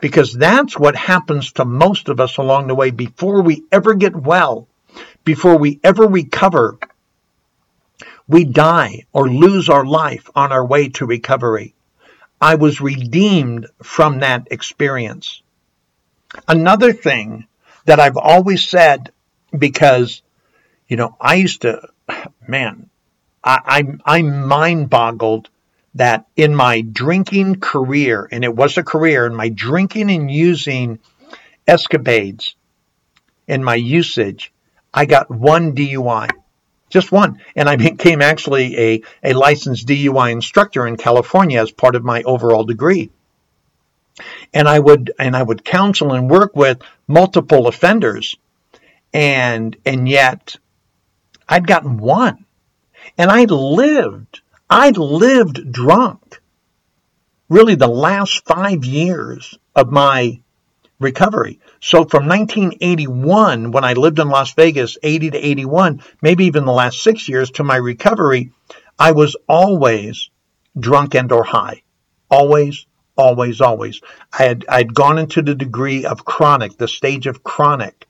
Because 0.00 0.32
that's 0.32 0.76
what 0.76 0.96
happens 0.96 1.52
to 1.52 1.64
most 1.64 2.08
of 2.08 2.18
us 2.18 2.38
along 2.38 2.66
the 2.66 2.74
way 2.74 2.90
before 2.90 3.42
we 3.42 3.62
ever 3.70 3.94
get 3.94 4.16
well 4.16 4.66
before 5.24 5.56
we 5.56 5.80
ever 5.84 6.06
recover, 6.06 6.78
we 8.26 8.44
die 8.44 9.04
or 9.12 9.28
lose 9.28 9.68
our 9.68 9.84
life 9.84 10.30
on 10.34 10.52
our 10.52 10.64
way 10.64 10.88
to 10.90 11.06
recovery. 11.06 11.74
I 12.40 12.54
was 12.54 12.80
redeemed 12.80 13.66
from 13.82 14.20
that 14.20 14.48
experience. 14.50 15.42
Another 16.46 16.92
thing 16.92 17.46
that 17.84 18.00
I've 18.00 18.16
always 18.16 18.68
said, 18.68 19.10
because, 19.56 20.22
you 20.88 20.96
know, 20.96 21.16
I 21.20 21.34
used 21.34 21.62
to, 21.62 21.88
man, 22.46 22.88
I, 23.42 23.94
I, 24.06 24.18
I 24.18 24.22
mind 24.22 24.90
boggled 24.90 25.48
that 25.94 26.26
in 26.36 26.54
my 26.54 26.82
drinking 26.82 27.56
career, 27.56 28.28
and 28.30 28.44
it 28.44 28.54
was 28.54 28.78
a 28.78 28.84
career, 28.84 29.26
in 29.26 29.34
my 29.34 29.48
drinking 29.48 30.10
and 30.10 30.30
using 30.30 31.00
escapades, 31.66 32.54
in 33.48 33.64
my 33.64 33.74
usage, 33.74 34.52
I 34.92 35.06
got 35.06 35.30
one 35.30 35.74
DUI, 35.74 36.28
just 36.88 37.12
one. 37.12 37.40
And 37.54 37.68
I 37.68 37.76
became 37.76 38.22
actually 38.22 38.76
a, 38.76 39.02
a 39.22 39.32
licensed 39.32 39.86
DUI 39.86 40.32
instructor 40.32 40.86
in 40.86 40.96
California 40.96 41.60
as 41.60 41.70
part 41.70 41.96
of 41.96 42.04
my 42.04 42.22
overall 42.22 42.64
degree. 42.64 43.10
And 44.52 44.68
I 44.68 44.78
would 44.78 45.12
and 45.18 45.34
I 45.34 45.42
would 45.42 45.64
counsel 45.64 46.12
and 46.12 46.28
work 46.28 46.54
with 46.54 46.82
multiple 47.06 47.68
offenders, 47.68 48.36
and 49.14 49.74
and 49.86 50.06
yet 50.06 50.56
I'd 51.48 51.66
gotten 51.66 51.96
one, 51.96 52.44
and 53.16 53.30
I 53.30 53.44
lived 53.44 54.42
I'd 54.68 54.98
lived 54.98 55.72
drunk. 55.72 56.40
Really, 57.48 57.76
the 57.76 57.88
last 57.88 58.46
five 58.46 58.84
years 58.84 59.58
of 59.74 59.90
my 59.90 60.40
recovery. 61.00 61.58
So 61.80 62.04
from 62.04 62.28
1981, 62.28 63.72
when 63.72 63.84
I 63.84 63.94
lived 63.94 64.20
in 64.20 64.28
Las 64.28 64.52
Vegas, 64.52 64.96
80 65.02 65.30
to 65.30 65.38
81, 65.38 66.02
maybe 66.22 66.44
even 66.44 66.64
the 66.64 66.72
last 66.72 67.02
six 67.02 67.28
years 67.28 67.50
to 67.52 67.64
my 67.64 67.76
recovery, 67.76 68.52
I 68.98 69.12
was 69.12 69.34
always 69.48 70.30
drunk 70.78 71.14
and 71.14 71.32
or 71.32 71.42
high. 71.42 71.82
Always, 72.30 72.86
always, 73.16 73.60
always. 73.60 74.00
I 74.32 74.44
had 74.44 74.64
I'd 74.68 74.94
gone 74.94 75.18
into 75.18 75.42
the 75.42 75.54
degree 75.54 76.04
of 76.04 76.24
chronic, 76.24 76.76
the 76.76 76.86
stage 76.86 77.26
of 77.26 77.42
chronic, 77.42 78.06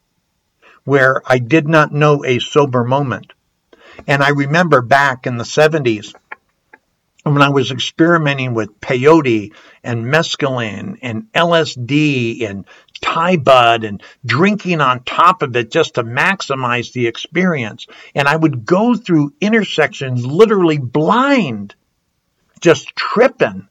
where 0.85 1.23
I 1.25 1.39
did 1.39 1.69
not 1.69 1.93
know 1.93 2.25
a 2.25 2.39
sober 2.41 2.85
moment. 2.85 3.33
And 4.07 4.23
I 4.23 4.31
remember 4.31 4.83
back 4.83 5.27
in 5.27 5.37
the 5.37 5.45
70s, 5.45 6.15
when 7.23 7.43
I 7.43 7.51
was 7.51 7.71
experimenting 7.71 8.55
with 8.55 8.81
peyote 8.81 9.53
and 9.83 10.05
mescaline 10.05 10.99
and 11.03 11.31
LSD 11.33 12.49
and 12.49 12.65
Thai 13.01 13.37
bud 13.37 13.85
and 13.85 14.03
drinking 14.25 14.81
on 14.81 15.05
top 15.05 15.43
of 15.43 15.57
it 15.57 15.71
just 15.71 15.95
to 15.95 16.05
maximize 16.05 16.93
the 16.93 17.07
experience. 17.07 17.87
And 18.15 18.27
I 18.29 18.37
would 18.37 18.65
go 18.65 18.95
through 18.95 19.35
intersections 19.41 20.25
literally 20.25 20.79
blind, 20.79 21.75
just 22.61 22.95
tripping. 22.97 23.69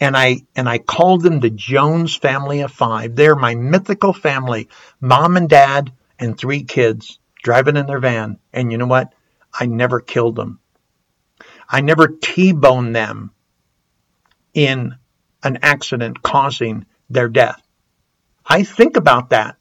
And 0.00 0.16
I 0.16 0.42
and 0.56 0.68
I 0.68 0.78
called 0.78 1.22
them 1.22 1.40
the 1.40 1.50
Jones 1.50 2.16
family 2.16 2.62
of 2.62 2.72
five. 2.72 3.14
They're 3.14 3.36
my 3.36 3.54
mythical 3.54 4.12
family, 4.12 4.68
mom 5.00 5.36
and 5.36 5.48
dad 5.48 5.92
and 6.18 6.36
three 6.36 6.64
kids 6.64 7.18
driving 7.42 7.76
in 7.76 7.86
their 7.86 8.00
van. 8.00 8.38
And 8.52 8.72
you 8.72 8.78
know 8.78 8.86
what? 8.86 9.12
I 9.52 9.66
never 9.66 10.00
killed 10.00 10.36
them. 10.36 10.58
I 11.68 11.80
never 11.80 12.08
T-boned 12.08 12.94
them 12.94 13.32
in 14.54 14.96
an 15.42 15.58
accident 15.62 16.22
causing 16.22 16.86
their 17.10 17.28
death. 17.28 17.60
I 18.46 18.64
think 18.64 18.96
about 18.96 19.30
that. 19.30 19.56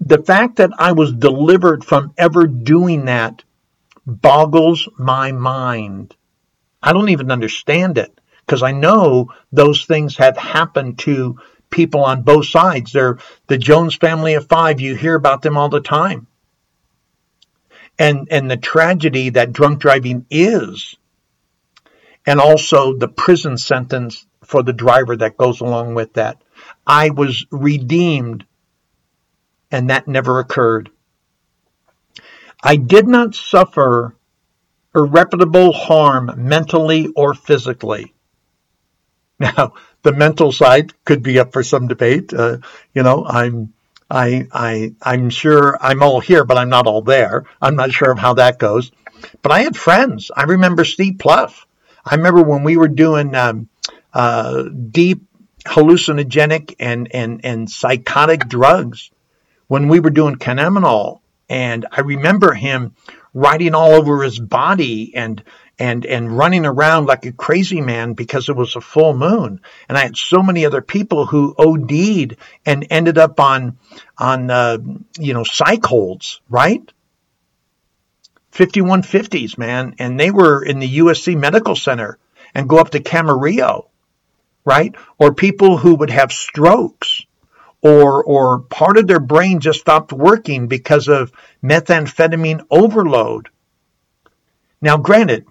The 0.00 0.22
fact 0.22 0.56
that 0.56 0.70
I 0.78 0.92
was 0.92 1.12
delivered 1.12 1.84
from 1.84 2.12
ever 2.16 2.46
doing 2.46 3.06
that 3.06 3.42
boggles 4.06 4.88
my 4.98 5.32
mind. 5.32 6.14
I 6.82 6.92
don't 6.92 7.08
even 7.08 7.32
understand 7.32 7.98
it 7.98 8.20
because 8.44 8.62
I 8.62 8.72
know 8.72 9.32
those 9.50 9.84
things 9.86 10.16
have 10.18 10.36
happened 10.36 10.98
to 11.00 11.40
people 11.70 12.04
on 12.04 12.22
both 12.22 12.46
sides. 12.46 12.92
They're 12.92 13.18
the 13.48 13.58
Jones 13.58 13.96
family 13.96 14.34
of 14.34 14.46
five. 14.46 14.80
You 14.80 14.94
hear 14.94 15.16
about 15.16 15.42
them 15.42 15.56
all 15.56 15.68
the 15.68 15.80
time 15.80 16.28
and 17.98 18.28
and 18.30 18.50
the 18.50 18.56
tragedy 18.56 19.30
that 19.30 19.52
drunk 19.52 19.78
driving 19.78 20.26
is 20.30 20.96
and 22.26 22.40
also 22.40 22.94
the 22.94 23.08
prison 23.08 23.56
sentence 23.56 24.26
for 24.44 24.62
the 24.62 24.72
driver 24.72 25.16
that 25.16 25.36
goes 25.36 25.60
along 25.60 25.94
with 25.94 26.14
that. 26.14 26.42
I 26.86 27.10
was 27.10 27.46
redeemed 27.50 28.44
and 29.70 29.90
that 29.90 30.08
never 30.08 30.38
occurred. 30.38 30.90
I 32.62 32.76
did 32.76 33.06
not 33.06 33.34
suffer 33.34 34.16
irreparable 34.94 35.72
harm 35.72 36.32
mentally 36.36 37.08
or 37.14 37.34
physically. 37.34 38.14
Now 39.38 39.74
the 40.02 40.12
mental 40.12 40.52
side 40.52 40.92
could 41.04 41.22
be 41.22 41.38
up 41.38 41.52
for 41.52 41.62
some 41.62 41.88
debate. 41.88 42.32
Uh, 42.32 42.58
you 42.94 43.02
know 43.02 43.24
i'm 43.24 43.72
I, 44.10 44.46
I, 44.52 44.94
I'm 45.02 45.30
sure 45.30 45.76
I'm 45.80 46.02
all 46.02 46.20
here, 46.20 46.44
but 46.44 46.58
I'm 46.58 46.68
not 46.68 46.86
all 46.86 47.02
there. 47.02 47.44
I'm 47.60 47.76
not 47.76 47.92
sure 47.92 48.10
of 48.10 48.18
how 48.18 48.34
that 48.34 48.58
goes. 48.58 48.92
But 49.42 49.52
I 49.52 49.62
had 49.62 49.76
friends. 49.76 50.30
I 50.34 50.44
remember 50.44 50.84
Steve 50.84 51.18
Pluff. 51.18 51.66
I 52.04 52.14
remember 52.14 52.42
when 52.42 52.62
we 52.62 52.76
were 52.76 52.88
doing 52.88 53.34
um, 53.34 53.68
uh, 54.12 54.62
deep 54.62 55.22
hallucinogenic 55.64 56.76
and, 56.78 57.08
and, 57.12 57.40
and 57.44 57.70
psychotic 57.70 58.48
drugs, 58.48 59.10
when 59.68 59.88
we 59.88 60.00
were 60.00 60.10
doing 60.10 60.36
cannabinol. 60.36 61.20
And 61.48 61.86
I 61.90 62.00
remember 62.00 62.54
him 62.54 62.94
writing 63.34 63.74
all 63.74 63.92
over 63.92 64.22
his 64.22 64.38
body 64.38 65.14
and 65.14 65.42
and 65.78 66.06
and 66.06 66.36
running 66.36 66.64
around 66.64 67.06
like 67.06 67.26
a 67.26 67.32
crazy 67.32 67.80
man 67.80 68.14
because 68.14 68.48
it 68.48 68.56
was 68.56 68.76
a 68.76 68.80
full 68.80 69.14
moon. 69.14 69.60
And 69.88 69.98
I 69.98 70.02
had 70.02 70.16
so 70.16 70.42
many 70.42 70.64
other 70.64 70.80
people 70.80 71.26
who 71.26 71.54
OD'd 71.58 72.36
and 72.64 72.86
ended 72.90 73.18
up 73.18 73.38
on 73.40 73.78
on 74.16 74.50
uh, 74.50 74.78
you 75.18 75.34
know 75.34 75.44
psych 75.44 75.84
holds, 75.84 76.40
right? 76.48 76.90
5150s, 78.52 79.58
man, 79.58 79.94
and 79.98 80.18
they 80.18 80.30
were 80.30 80.64
in 80.64 80.78
the 80.78 80.98
USC 80.98 81.36
Medical 81.38 81.76
Center 81.76 82.18
and 82.54 82.68
go 82.68 82.78
up 82.78 82.90
to 82.90 83.00
Camarillo, 83.00 83.88
right? 84.64 84.94
Or 85.18 85.34
people 85.34 85.76
who 85.76 85.96
would 85.96 86.08
have 86.08 86.32
strokes 86.32 87.22
or 87.82 88.24
or 88.24 88.60
part 88.60 88.96
of 88.96 89.06
their 89.06 89.20
brain 89.20 89.60
just 89.60 89.80
stopped 89.80 90.12
working 90.12 90.68
because 90.68 91.08
of 91.08 91.32
methamphetamine 91.62 92.64
overload. 92.70 93.50
Now, 94.80 94.96
granted, 94.96 95.46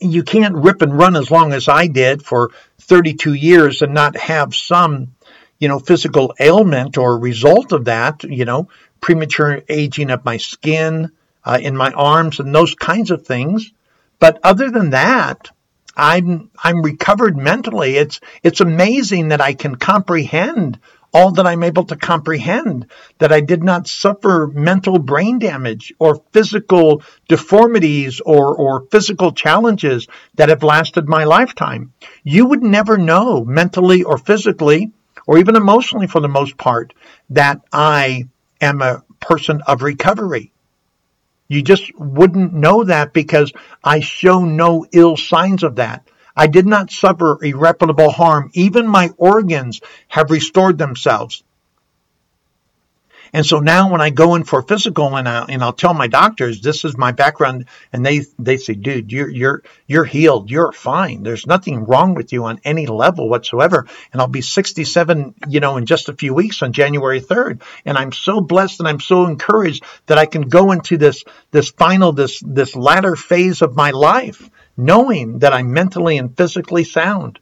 you 0.00 0.22
can't 0.22 0.54
rip 0.54 0.82
and 0.82 0.96
run 0.96 1.16
as 1.16 1.30
long 1.30 1.52
as 1.52 1.68
I 1.68 1.86
did 1.86 2.22
for 2.24 2.50
32 2.80 3.34
years 3.34 3.82
and 3.82 3.94
not 3.94 4.16
have 4.16 4.54
some, 4.54 5.14
you 5.58 5.68
know, 5.68 5.78
physical 5.78 6.34
ailment 6.38 6.98
or 6.98 7.18
result 7.18 7.72
of 7.72 7.86
that, 7.86 8.24
you 8.24 8.44
know, 8.44 8.68
premature 9.00 9.62
aging 9.68 10.10
of 10.10 10.24
my 10.24 10.36
skin, 10.36 11.10
uh, 11.44 11.58
in 11.60 11.76
my 11.76 11.90
arms 11.92 12.40
and 12.40 12.54
those 12.54 12.74
kinds 12.74 13.10
of 13.10 13.26
things. 13.26 13.72
But 14.18 14.38
other 14.42 14.70
than 14.70 14.90
that, 14.90 15.50
I'm 15.96 16.50
I'm 16.62 16.82
recovered 16.82 17.36
mentally. 17.36 17.96
It's 17.96 18.20
it's 18.42 18.60
amazing 18.60 19.28
that 19.28 19.40
I 19.40 19.54
can 19.54 19.76
comprehend 19.76 20.78
all 21.12 21.32
that 21.32 21.46
I'm 21.46 21.62
able 21.62 21.84
to 21.84 21.96
comprehend, 21.96 22.86
that 23.18 23.32
I 23.32 23.40
did 23.40 23.62
not 23.62 23.88
suffer 23.88 24.46
mental 24.46 24.98
brain 24.98 25.38
damage 25.38 25.92
or 25.98 26.22
physical 26.32 27.02
deformities 27.28 28.20
or, 28.20 28.54
or 28.56 28.86
physical 28.90 29.32
challenges 29.32 30.06
that 30.34 30.48
have 30.48 30.62
lasted 30.62 31.08
my 31.08 31.24
lifetime. 31.24 31.92
You 32.24 32.46
would 32.46 32.62
never 32.62 32.98
know 32.98 33.44
mentally 33.44 34.02
or 34.02 34.18
physically 34.18 34.92
or 35.26 35.38
even 35.38 35.56
emotionally 35.56 36.06
for 36.06 36.20
the 36.20 36.28
most 36.28 36.56
part 36.56 36.94
that 37.30 37.60
I 37.72 38.28
am 38.60 38.82
a 38.82 39.02
person 39.20 39.62
of 39.66 39.82
recovery. 39.82 40.52
You 41.48 41.62
just 41.62 41.90
wouldn't 41.98 42.52
know 42.52 42.84
that 42.84 43.12
because 43.12 43.52
I 43.82 44.00
show 44.00 44.44
no 44.44 44.84
ill 44.92 45.16
signs 45.16 45.62
of 45.62 45.76
that. 45.76 46.06
I 46.38 46.46
did 46.46 46.66
not 46.66 46.92
suffer 46.92 47.36
irreparable 47.42 48.12
harm. 48.12 48.50
Even 48.54 48.86
my 48.86 49.10
organs 49.16 49.80
have 50.06 50.30
restored 50.30 50.78
themselves. 50.78 51.42
And 53.32 53.44
so 53.44 53.58
now 53.58 53.90
when 53.90 54.00
I 54.00 54.10
go 54.10 54.36
in 54.36 54.44
for 54.44 54.62
physical 54.62 55.16
and, 55.16 55.28
I, 55.28 55.46
and 55.48 55.62
I'll 55.62 55.72
tell 55.72 55.92
my 55.92 56.06
doctors 56.06 56.60
this 56.60 56.84
is 56.84 56.96
my 56.96 57.12
background. 57.12 57.66
And 57.92 58.06
they 58.06 58.24
they 58.38 58.56
say 58.56 58.74
dude 58.74 59.12
you're 59.12 59.28
you're 59.28 59.62
you're 59.86 60.04
healed. 60.04 60.50
You're 60.50 60.72
fine. 60.72 61.24
There's 61.24 61.46
nothing 61.46 61.84
wrong 61.84 62.14
with 62.14 62.32
you 62.32 62.44
on 62.44 62.60
any 62.64 62.86
level 62.86 63.28
whatsoever. 63.28 63.86
And 64.12 64.22
I'll 64.22 64.28
be 64.28 64.40
67 64.40 65.34
you 65.48 65.60
know 65.60 65.76
in 65.76 65.86
just 65.86 66.08
a 66.08 66.14
few 66.14 66.34
weeks 66.34 66.62
on 66.62 66.72
January 66.72 67.20
3rd 67.20 67.62
and 67.84 67.98
I'm 67.98 68.12
so 68.12 68.40
blessed 68.40 68.78
and 68.78 68.88
I'm 68.88 69.00
so 69.00 69.26
encouraged 69.26 69.84
that 70.06 70.18
I 70.18 70.26
can 70.26 70.42
go 70.42 70.72
into 70.72 70.96
this 70.96 71.24
this 71.50 71.70
final 71.70 72.12
this 72.12 72.40
this 72.46 72.76
latter 72.76 73.16
phase 73.16 73.60
of 73.60 73.76
my 73.76 73.90
life 73.90 74.48
knowing 74.78 75.40
that 75.40 75.52
I'm 75.52 75.72
mentally 75.72 76.16
and 76.16 76.34
physically 76.34 76.84
sound. 76.84 77.40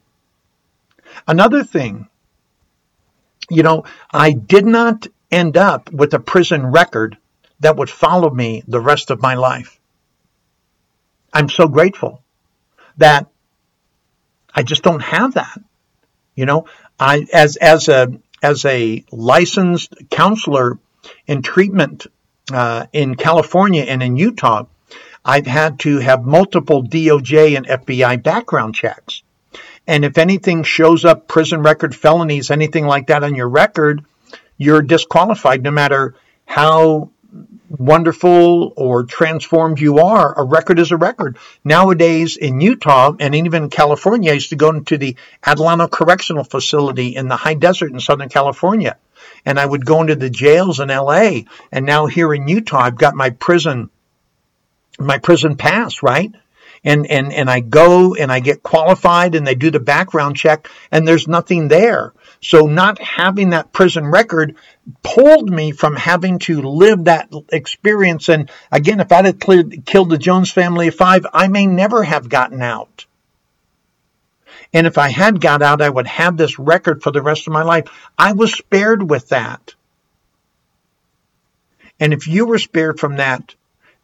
Another 1.27 1.63
thing, 1.63 2.07
you 3.49 3.63
know, 3.63 3.85
I 4.11 4.33
did 4.33 4.65
not 4.65 5.07
end 5.31 5.55
up 5.55 5.91
with 5.91 6.13
a 6.13 6.19
prison 6.19 6.65
record 6.65 7.17
that 7.59 7.77
would 7.77 7.89
follow 7.89 8.29
me 8.29 8.63
the 8.67 8.81
rest 8.81 9.11
of 9.11 9.21
my 9.21 9.35
life. 9.35 9.79
I'm 11.31 11.49
so 11.49 11.67
grateful 11.67 12.23
that 12.97 13.27
I 14.53 14.63
just 14.63 14.81
don't 14.81 15.01
have 15.01 15.35
that. 15.35 15.59
You 16.35 16.45
know, 16.45 16.65
I 16.99 17.25
as 17.31 17.55
as 17.57 17.87
a 17.87 18.19
as 18.41 18.65
a 18.65 19.05
licensed 19.11 19.93
counselor 20.09 20.79
in 21.27 21.41
treatment 21.41 22.07
uh, 22.51 22.87
in 22.93 23.15
California 23.15 23.83
and 23.83 24.01
in 24.01 24.17
Utah, 24.17 24.65
I've 25.27 25.45
had 25.45 25.79
to 25.79 25.99
have 25.99 26.23
multiple 26.23 26.81
DOJ 26.81 27.57
and 27.57 27.67
FBI 27.67 28.23
background 28.23 28.75
checks. 28.75 29.23
And 29.85 30.05
if 30.05 30.17
anything 30.17 30.63
shows 30.63 31.03
up, 31.03 31.27
prison 31.27 31.61
record, 31.61 31.93
felonies, 31.93 32.49
anything 32.49 32.87
like 32.87 33.07
that 33.07 33.25
on 33.25 33.35
your 33.35 33.49
record, 33.49 34.05
you're 34.57 34.81
disqualified 34.81 35.63
no 35.63 35.71
matter 35.71 36.15
how 36.45 37.11
wonderful 37.69 38.71
or 38.77 39.03
transformed 39.03 39.81
you 39.81 39.99
are. 39.99 40.33
A 40.39 40.43
record 40.45 40.79
is 40.79 40.91
a 40.91 40.97
record. 40.97 41.37
Nowadays 41.63 42.37
in 42.37 42.61
Utah 42.61 43.13
and 43.19 43.35
even 43.35 43.63
in 43.63 43.69
California, 43.69 44.31
I 44.31 44.35
used 44.35 44.51
to 44.51 44.55
go 44.55 44.69
into 44.69 44.97
the 44.97 45.17
Adelanto 45.43 45.91
Correctional 45.91 46.45
Facility 46.45 47.15
in 47.17 47.27
the 47.27 47.35
high 47.35 47.55
desert 47.55 47.91
in 47.91 47.99
Southern 47.99 48.29
California. 48.29 48.97
And 49.45 49.59
I 49.59 49.65
would 49.65 49.85
go 49.85 49.99
into 49.99 50.15
the 50.15 50.29
jails 50.29 50.79
in 50.79 50.87
LA. 50.87 51.41
And 51.69 51.85
now 51.85 52.05
here 52.05 52.33
in 52.33 52.47
Utah, 52.47 52.79
I've 52.79 52.97
got 52.97 53.15
my 53.15 53.31
prison 53.31 53.89
my 54.97 55.17
prison 55.17 55.55
pass, 55.55 56.01
right? 56.03 56.33
and, 56.83 57.05
and, 57.07 57.33
and 57.33 57.49
I 57.49 57.59
go 57.59 58.15
and 58.15 58.31
I 58.31 58.39
get 58.39 58.63
qualified 58.63 59.35
and 59.35 59.45
they 59.45 59.55
do 59.55 59.71
the 59.71 59.79
background 59.79 60.37
check 60.37 60.69
and 60.91 61.07
there's 61.07 61.27
nothing 61.27 61.67
there. 61.67 62.13
So 62.41 62.67
not 62.67 62.99
having 62.99 63.49
that 63.49 63.73
prison 63.73 64.05
record 64.07 64.55
pulled 65.03 65.49
me 65.49 65.71
from 65.71 65.95
having 65.95 66.39
to 66.39 66.61
live 66.61 67.05
that 67.05 67.29
experience. 67.51 68.29
And 68.29 68.49
again, 68.71 68.99
if 68.99 69.11
I 69.11 69.23
had 69.23 69.39
cleared, 69.39 69.85
killed 69.85 70.09
the 70.09 70.17
Jones 70.17 70.51
family 70.51 70.87
of 70.87 70.95
five, 70.95 71.25
I 71.33 71.47
may 71.47 71.65
never 71.65 72.03
have 72.03 72.29
gotten 72.29 72.61
out. 72.61 73.05
And 74.73 74.85
if 74.85 74.97
I 74.97 75.09
had 75.09 75.41
got 75.41 75.61
out, 75.61 75.81
I 75.81 75.89
would 75.89 76.07
have 76.07 76.37
this 76.37 76.59
record 76.59 77.01
for 77.01 77.11
the 77.11 77.21
rest 77.21 77.47
of 77.47 77.53
my 77.53 77.63
life. 77.63 77.87
I 78.17 78.33
was 78.33 78.53
spared 78.53 79.09
with 79.09 79.29
that. 79.29 79.73
And 81.99 82.13
if 82.13 82.27
you 82.27 82.45
were 82.45 82.59
spared 82.59 82.99
from 82.99 83.15
that, 83.15 83.55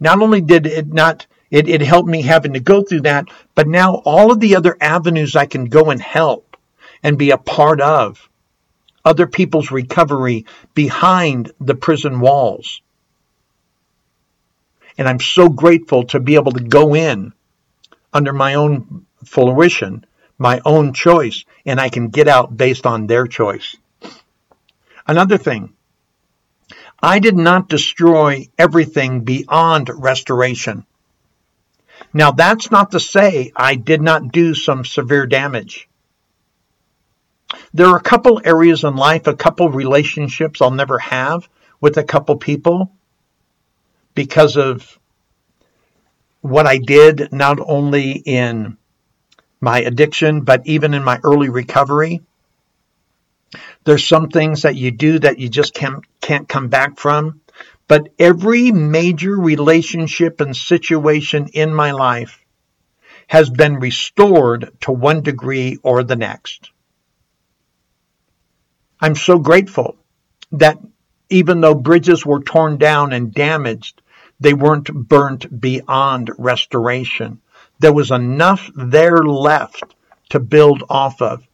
not 0.04 0.22
only 0.22 0.42
did 0.42 0.68
it 0.68 0.88
not 0.88 1.26
it, 1.50 1.70
it 1.70 1.82
helped 1.82 2.10
me 2.10 2.22
having 2.22 2.54
to 2.54 2.60
go 2.60 2.84
through 2.84 3.02
that, 3.02 3.26
but 3.56 3.68
now 3.68 3.96
all 4.06 4.32
of 4.32 4.40
the 4.40 4.56
other 4.56 4.76
avenues 4.82 5.36
I 5.36 5.46
can 5.46 5.66
go 5.66 5.92
and 5.92 6.02
help 6.02 6.58
and 7.04 7.18
be 7.18 7.32
a 7.32 7.38
part 7.38 7.80
of 7.80 8.30
other 9.06 9.28
people's 9.28 9.72
recovery 9.72 10.46
behind 10.74 11.52
the 11.60 11.76
prison 11.76 12.20
walls. 12.20 12.82
And 14.98 15.08
I'm 15.08 15.20
so 15.20 15.48
grateful 15.48 16.06
to 16.06 16.20
be 16.20 16.36
able 16.36 16.54
to 16.54 16.64
go 16.64 16.96
in 16.96 17.34
under 18.12 18.34
my 18.34 18.56
own 18.56 19.06
fruition, 19.24 20.06
my 20.38 20.60
own 20.66 20.94
choice, 20.94 21.46
and 21.66 21.80
I 21.80 21.90
can 21.90 22.10
get 22.10 22.28
out 22.28 22.56
based 22.56 22.86
on 22.86 23.08
their 23.08 23.28
choice. 23.28 23.76
Another 25.08 25.38
thing, 25.38 25.74
I 27.04 27.20
did 27.20 27.36
not 27.36 27.68
destroy 27.68 28.48
everything 28.58 29.26
beyond 29.26 29.90
restoration. 29.94 30.86
Now, 32.14 32.32
that's 32.32 32.72
not 32.72 32.92
to 32.92 33.00
say 33.02 33.52
I 33.58 33.76
did 33.76 34.02
not 34.02 34.32
do 34.32 34.56
some 34.56 34.86
severe 34.86 35.26
damage. 35.26 35.90
There 37.74 37.88
are 37.88 37.98
a 37.98 38.02
couple 38.02 38.40
areas 38.46 38.86
in 38.86 38.96
life, 38.96 39.28
a 39.28 39.36
couple 39.36 39.68
relationships 39.70 40.62
I'll 40.62 40.72
never 40.72 40.98
have 40.98 41.50
with 41.82 41.98
a 41.98 42.04
couple 42.06 42.38
people 42.38 42.94
because 44.16 44.56
of 44.56 44.98
what 46.40 46.68
I 46.68 46.78
did, 46.78 47.34
not 47.34 47.60
only 47.60 48.12
in 48.12 48.78
my 49.60 49.80
addiction, 49.80 50.42
but 50.42 50.66
even 50.66 50.94
in 50.94 51.04
my 51.04 51.20
early 51.22 51.50
recovery. 51.50 52.22
There's 53.86 54.08
some 54.08 54.30
things 54.30 54.62
that 54.62 54.76
you 54.76 54.92
do 54.92 55.20
that 55.20 55.40
you 55.40 55.50
just 55.50 55.74
can't, 55.74 56.04
can't 56.22 56.48
come 56.48 56.70
back 56.70 56.98
from. 56.98 57.42
But 57.88 58.10
every 58.18 58.72
major 58.72 59.36
relationship 59.36 60.40
and 60.42 60.56
situation 60.56 61.50
in 61.54 61.74
my 61.74 61.92
life 61.92 62.40
has 63.28 63.50
been 63.50 63.80
restored 63.80 64.72
to 64.82 64.92
one 64.92 65.22
degree 65.22 65.78
or 65.84 66.04
the 66.04 66.16
next. 66.16 66.72
I'm 69.00 69.16
so 69.16 69.38
grateful 69.38 69.98
that 70.54 70.78
even 71.30 71.62
though 71.62 71.76
bridges 71.76 72.26
were 72.26 72.42
torn 72.42 72.78
down 72.78 73.12
and 73.12 73.34
damaged, 73.34 74.02
they 74.40 74.54
weren't 74.54 74.94
burnt 74.94 75.60
beyond 75.60 76.32
restoration. 76.38 77.42
There 77.80 77.94
was 77.94 78.12
enough 78.12 78.70
there 78.76 79.18
left 79.18 79.84
to 80.30 80.40
build 80.40 80.84
off 80.90 81.22
of. 81.22 81.46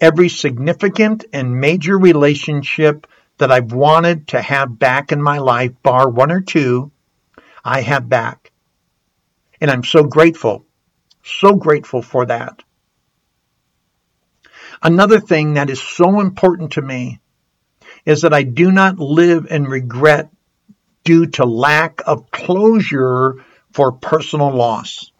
Every 0.00 0.28
significant 0.28 1.26
and 1.32 1.60
major 1.60 1.98
relationship 1.98 3.06
that 3.38 3.52
I've 3.52 3.72
wanted 3.72 4.28
to 4.28 4.40
have 4.40 4.78
back 4.78 5.12
in 5.12 5.22
my 5.22 5.38
life, 5.38 5.72
bar 5.82 6.08
one 6.08 6.30
or 6.30 6.40
two, 6.40 6.90
I 7.64 7.82
have 7.82 8.08
back. 8.08 8.50
And 9.60 9.70
I'm 9.70 9.84
so 9.84 10.04
grateful, 10.04 10.64
so 11.22 11.54
grateful 11.54 12.02
for 12.02 12.26
that. 12.26 12.62
Another 14.82 15.20
thing 15.20 15.54
that 15.54 15.68
is 15.68 15.80
so 15.80 16.20
important 16.20 16.72
to 16.72 16.82
me 16.82 17.20
is 18.06 18.22
that 18.22 18.32
I 18.32 18.42
do 18.42 18.72
not 18.72 18.98
live 18.98 19.46
in 19.50 19.64
regret 19.64 20.30
due 21.04 21.26
to 21.26 21.44
lack 21.44 22.00
of 22.06 22.30
closure 22.30 23.44
for 23.72 23.92
personal 23.92 24.50
loss. 24.54 25.12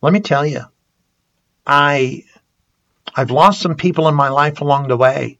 Let 0.00 0.12
me 0.12 0.20
tell 0.20 0.46
you, 0.46 0.62
I 1.66 2.24
I've 3.14 3.30
lost 3.30 3.60
some 3.60 3.76
people 3.76 4.08
in 4.08 4.14
my 4.14 4.28
life 4.28 4.60
along 4.60 4.88
the 4.88 4.96
way. 4.96 5.38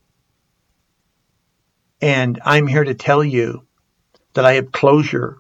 And 2.00 2.40
I'm 2.44 2.66
here 2.66 2.84
to 2.84 2.94
tell 2.94 3.24
you 3.24 3.66
that 4.34 4.44
I 4.44 4.54
have 4.54 4.72
closure 4.72 5.38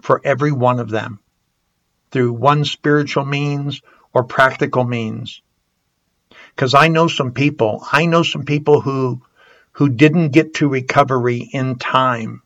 for 0.00 0.20
every 0.24 0.52
one 0.52 0.80
of 0.80 0.90
them 0.90 1.20
through 2.10 2.32
one 2.32 2.64
spiritual 2.64 3.24
means 3.24 3.80
or 4.12 4.24
practical 4.24 4.84
means. 4.84 5.42
Because 6.54 6.74
I 6.74 6.88
know 6.88 7.06
some 7.08 7.32
people, 7.32 7.84
I 7.92 8.06
know 8.06 8.22
some 8.22 8.44
people 8.44 8.80
who 8.80 9.22
who 9.72 9.88
didn't 9.88 10.30
get 10.30 10.54
to 10.54 10.68
recovery 10.68 11.48
in 11.52 11.76
time. 11.76 12.42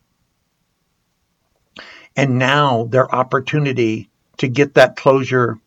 And 2.15 2.39
now 2.39 2.85
their 2.85 3.13
opportunity 3.13 4.11
to 4.37 4.49
get 4.49 4.75
that 4.75 4.97
closure 4.97 5.59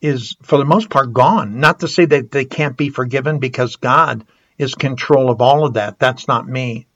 is 0.00 0.36
for 0.42 0.58
the 0.58 0.64
most 0.64 0.90
part 0.90 1.12
gone. 1.12 1.60
Not 1.60 1.80
to 1.80 1.88
say 1.88 2.04
that 2.04 2.30
they 2.30 2.44
can't 2.44 2.76
be 2.76 2.88
forgiven 2.88 3.38
because 3.38 3.76
God 3.76 4.24
is 4.56 4.74
control 4.74 5.30
of 5.30 5.40
all 5.40 5.64
of 5.64 5.74
that. 5.74 5.98
That's 5.98 6.28
not 6.28 6.48
me. 6.48 6.86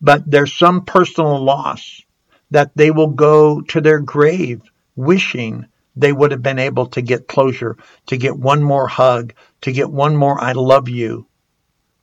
But 0.00 0.28
there's 0.30 0.56
some 0.56 0.84
personal 0.84 1.42
loss 1.42 2.02
that 2.50 2.72
they 2.74 2.90
will 2.90 3.08
go 3.08 3.60
to 3.62 3.80
their 3.80 4.00
grave 4.00 4.62
wishing 4.96 5.66
they 5.96 6.12
would 6.12 6.30
have 6.30 6.42
been 6.42 6.58
able 6.58 6.86
to 6.86 7.02
get 7.02 7.28
closure, 7.28 7.76
to 8.06 8.16
get 8.16 8.36
one 8.36 8.62
more 8.62 8.86
hug, 8.86 9.34
to 9.62 9.72
get 9.72 9.90
one 9.90 10.16
more 10.16 10.40
I 10.40 10.52
love 10.52 10.88
you, 10.88 11.26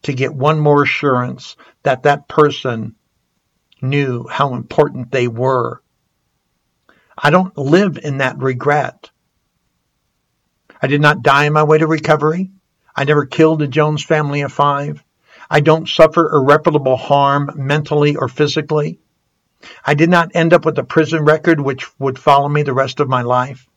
to 0.04 0.14
get 0.14 0.34
one 0.34 0.60
more 0.60 0.84
assurance 0.84 1.56
that 1.84 2.04
that 2.04 2.28
person 2.28 2.96
knew 3.82 4.28
how 4.28 4.54
important 4.56 5.12
they 5.12 5.28
were. 5.28 5.82
I 7.18 7.32
don't 7.32 7.58
live 7.58 7.98
in 7.98 8.20
that 8.20 8.38
regret. 8.38 9.10
I 10.82 10.88
did 10.88 11.02
not 11.02 11.22
die 11.22 11.48
on 11.48 11.54
my 11.54 11.64
way 11.64 11.78
to 11.78 11.88
recovery. 11.88 12.52
I 12.96 13.04
never 13.04 13.26
killed 13.26 13.62
a 13.62 13.68
Jones 13.68 14.04
family 14.04 14.42
of 14.42 14.54
five. 14.54 15.04
I 15.50 15.60
don't 15.62 15.90
suffer 15.90 16.30
irreparable 16.32 16.96
harm 16.96 17.52
mentally 17.56 18.16
or 18.16 18.28
physically. 18.28 19.00
I 19.86 19.94
did 19.94 20.10
not 20.10 20.32
end 20.36 20.54
up 20.54 20.66
with 20.66 20.78
a 20.78 20.84
prison 20.84 21.26
record 21.26 21.60
which 21.60 21.88
would 22.00 22.18
follow 22.18 22.48
me 22.48 22.64
the 22.64 22.74
rest 22.74 23.00
of 23.00 23.10
my 23.10 23.24
life. 23.24 23.68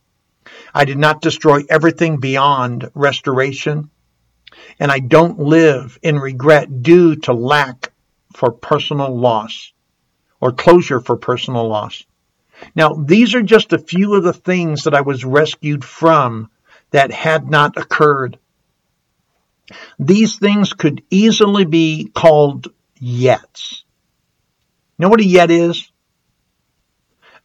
I 0.74 0.84
did 0.84 0.98
not 0.98 1.20
destroy 1.20 1.62
everything 1.68 2.18
beyond 2.18 2.90
restoration. 2.94 3.90
And 4.78 4.92
I 4.92 4.98
don't 4.98 5.38
live 5.38 5.98
in 6.02 6.18
regret 6.18 6.82
due 6.82 7.16
to 7.16 7.32
lack 7.32 7.92
for 8.34 8.52
personal 8.52 9.18
loss 9.18 9.72
or 10.40 10.52
closure 10.52 11.00
for 11.00 11.16
personal 11.16 11.68
loss. 11.68 12.04
Now, 12.74 12.94
these 12.94 13.34
are 13.34 13.42
just 13.42 13.72
a 13.72 13.78
few 13.78 14.14
of 14.14 14.24
the 14.24 14.32
things 14.32 14.84
that 14.84 14.94
I 14.94 15.00
was 15.00 15.24
rescued 15.24 15.84
from 15.84 16.50
that 16.92 17.10
had 17.10 17.50
not 17.50 17.76
occurred. 17.76 18.38
These 19.98 20.38
things 20.38 20.72
could 20.72 21.02
easily 21.10 21.64
be 21.64 22.10
called 22.14 22.68
yets. 23.00 23.84
Know 24.98 25.08
what 25.08 25.20
a 25.20 25.24
yet 25.24 25.50
is? 25.50 25.90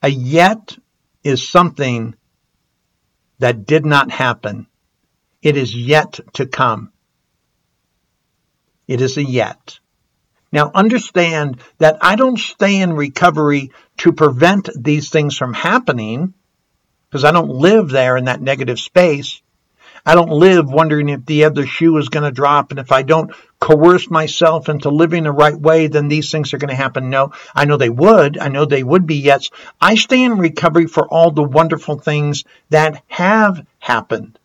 A 0.03 0.10
yet 0.10 0.77
is 1.23 1.47
something 1.47 2.15
that 3.39 3.65
did 3.65 3.86
not 3.86 4.12
happen. 4.12 4.67
It 5.41 5.57
is 5.57 5.75
yet 5.75 6.19
to 6.33 6.45
come. 6.45 6.91
It 8.88 9.01
is 9.01 9.17
a 9.17 9.23
yet. 9.23 9.79
Now 10.51 10.71
understand 10.73 11.62
that 11.77 11.97
I 12.01 12.15
don't 12.15 12.39
stay 12.39 12.81
in 12.81 12.93
recovery 12.93 13.71
to 13.97 14.13
prevent 14.13 14.69
these 14.75 15.10
things 15.10 15.38
from 15.38 15.53
happening 15.53 16.33
because 17.10 17.24
I 17.24 17.32
don't 17.32 17.50
live 17.50 17.89
there 17.89 18.17
in 18.17 18.26
that 18.26 18.41
negative 18.41 18.80
space. 18.80 19.41
I 20.06 20.15
don't 20.15 20.30
live 20.30 20.72
wondering 20.72 21.10
if 21.10 21.26
the 21.26 21.43
other 21.43 21.65
shoe 21.65 21.98
is 21.98 22.08
going 22.08 22.24
to 22.24 22.32
drop. 22.32 22.72
And 22.72 22.80
if 22.80 22.93
I 22.93 23.02
don't 23.02 23.34
coerce 23.60 24.10
myself 24.10 24.70
into 24.70 24.89
living 24.89 25.24
the 25.24 25.34
right 25.34 25.54
way, 25.54 25.88
then 25.88 26.08
these 26.08 26.32
things 26.32 26.54
are 26.54 26.58
going 26.58 26.70
to 26.70 26.76
happen. 26.76 27.10
No, 27.10 27.34
I 27.54 27.65
know 27.65 27.76
they 27.76 27.89
would. 27.89 28.38
I 28.38 28.48
know 28.48 28.63
they 28.63 28.84
would 28.84 29.06
be 29.06 29.15
yes. 29.15 29.50
I 29.82 29.96
stay 29.96 30.24
in 30.24 30.38
recovery 30.38 30.88
for 30.88 31.06
all 31.08 31.32
the 31.32 31.43
wonderful 31.43 32.00
things 32.00 32.46
that 32.70 33.04
have 33.08 33.65
happened. 33.80 34.39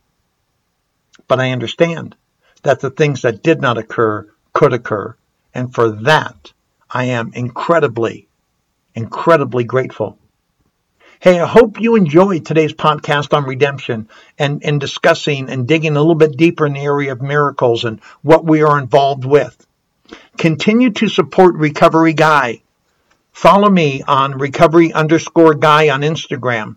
But 1.28 1.38
I 1.38 1.52
understand 1.52 2.16
that 2.64 2.80
the 2.80 2.90
things 2.90 3.22
that 3.22 3.44
did 3.44 3.60
not 3.60 3.78
occur 3.78 4.28
could 4.52 4.72
occur. 4.72 5.14
And 5.54 5.72
for 5.72 5.90
that, 6.02 6.52
I 6.90 7.04
am 7.04 7.32
incredibly, 7.34 8.26
incredibly 8.96 9.62
grateful. 9.62 10.18
Hey, 11.22 11.38
I 11.38 11.46
hope 11.46 11.80
you 11.80 11.94
enjoyed 11.94 12.44
today's 12.44 12.72
podcast 12.74 13.32
on 13.32 13.44
redemption 13.44 14.08
and, 14.38 14.64
and 14.64 14.80
discussing 14.80 15.48
and 15.48 15.68
digging 15.68 15.96
a 15.96 16.00
little 16.00 16.16
bit 16.16 16.36
deeper 16.36 16.66
in 16.66 16.72
the 16.72 16.80
area 16.80 17.12
of 17.12 17.22
miracles 17.22 17.84
and 17.84 18.00
what 18.22 18.44
we 18.44 18.64
are 18.64 18.76
involved 18.76 19.24
with. 19.24 19.64
Continue 20.36 20.90
to 20.90 21.08
support 21.08 21.54
Recovery 21.54 22.12
Guy 22.12 22.62
Follow 23.32 23.70
me 23.70 24.02
on 24.02 24.36
recovery 24.36 24.92
underscore 24.92 25.54
guy 25.54 25.88
on 25.88 26.02
Instagram. 26.02 26.76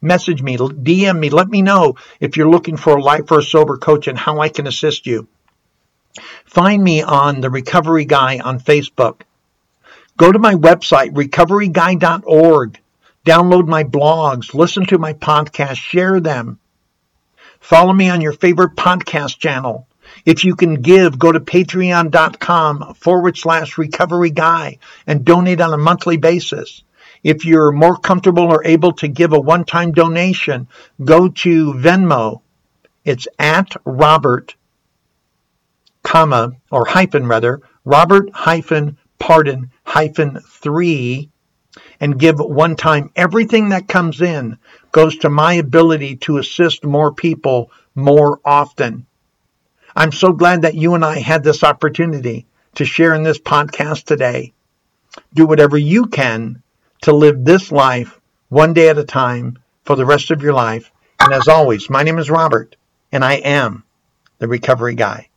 Message 0.00 0.42
me, 0.42 0.56
DM 0.56 1.18
me, 1.18 1.28
let 1.28 1.48
me 1.48 1.60
know 1.60 1.96
if 2.20 2.36
you're 2.36 2.48
looking 2.48 2.76
for 2.76 2.96
a 2.96 3.02
life 3.02 3.30
or 3.32 3.40
a 3.40 3.42
sober 3.42 3.76
coach 3.76 4.06
and 4.06 4.16
how 4.16 4.38
I 4.38 4.48
can 4.48 4.68
assist 4.68 5.06
you. 5.06 5.26
Find 6.44 6.82
me 6.82 7.02
on 7.02 7.40
the 7.40 7.50
Recovery 7.50 8.04
Guy 8.04 8.38
on 8.38 8.60
Facebook. 8.60 9.22
Go 10.16 10.30
to 10.30 10.38
my 10.38 10.54
website, 10.54 11.14
recoveryguy.org. 11.14 12.78
Download 13.28 13.66
my 13.66 13.84
blogs, 13.84 14.54
listen 14.54 14.86
to 14.86 14.96
my 14.96 15.12
podcasts, 15.12 15.76
share 15.76 16.18
them. 16.18 16.58
Follow 17.60 17.92
me 17.92 18.08
on 18.08 18.22
your 18.22 18.32
favorite 18.32 18.74
podcast 18.74 19.36
channel. 19.38 19.86
If 20.24 20.46
you 20.46 20.56
can 20.56 20.80
give, 20.80 21.18
go 21.18 21.30
to 21.30 21.38
patreon.com 21.38 22.94
forward 22.94 23.36
slash 23.36 23.76
recovery 23.76 24.30
guy 24.30 24.78
and 25.06 25.26
donate 25.26 25.60
on 25.60 25.74
a 25.74 25.76
monthly 25.76 26.16
basis. 26.16 26.82
If 27.22 27.44
you're 27.44 27.70
more 27.70 27.98
comfortable 27.98 28.44
or 28.44 28.64
able 28.64 28.92
to 28.92 29.08
give 29.08 29.34
a 29.34 29.40
one-time 29.40 29.92
donation, 29.92 30.66
go 31.04 31.28
to 31.28 31.74
Venmo. 31.74 32.40
It's 33.04 33.28
at 33.38 33.76
Robert, 33.84 34.54
comma, 36.02 36.52
or 36.70 36.86
hyphen 36.86 37.26
rather, 37.26 37.60
Robert 37.84 38.30
hyphen 38.32 38.96
pardon 39.18 39.70
hyphen 39.84 40.40
three 40.48 41.28
and 42.00 42.18
give 42.18 42.38
one 42.38 42.76
time. 42.76 43.10
Everything 43.16 43.70
that 43.70 43.88
comes 43.88 44.20
in 44.20 44.58
goes 44.92 45.16
to 45.18 45.30
my 45.30 45.54
ability 45.54 46.16
to 46.16 46.38
assist 46.38 46.84
more 46.84 47.12
people 47.12 47.70
more 47.94 48.40
often. 48.44 49.06
I'm 49.96 50.12
so 50.12 50.32
glad 50.32 50.62
that 50.62 50.74
you 50.74 50.94
and 50.94 51.04
I 51.04 51.18
had 51.18 51.42
this 51.42 51.64
opportunity 51.64 52.46
to 52.76 52.84
share 52.84 53.14
in 53.14 53.24
this 53.24 53.38
podcast 53.38 54.04
today. 54.04 54.52
Do 55.34 55.46
whatever 55.46 55.76
you 55.76 56.06
can 56.06 56.62
to 57.02 57.12
live 57.12 57.44
this 57.44 57.72
life 57.72 58.20
one 58.48 58.72
day 58.72 58.88
at 58.88 58.98
a 58.98 59.04
time 59.04 59.58
for 59.84 59.96
the 59.96 60.06
rest 60.06 60.30
of 60.30 60.42
your 60.42 60.52
life. 60.52 60.90
And 61.18 61.32
as 61.32 61.48
always, 61.48 61.90
my 61.90 62.02
name 62.02 62.18
is 62.18 62.30
Robert, 62.30 62.76
and 63.10 63.24
I 63.24 63.34
am 63.34 63.82
the 64.38 64.46
Recovery 64.46 64.94
Guy. 64.94 65.27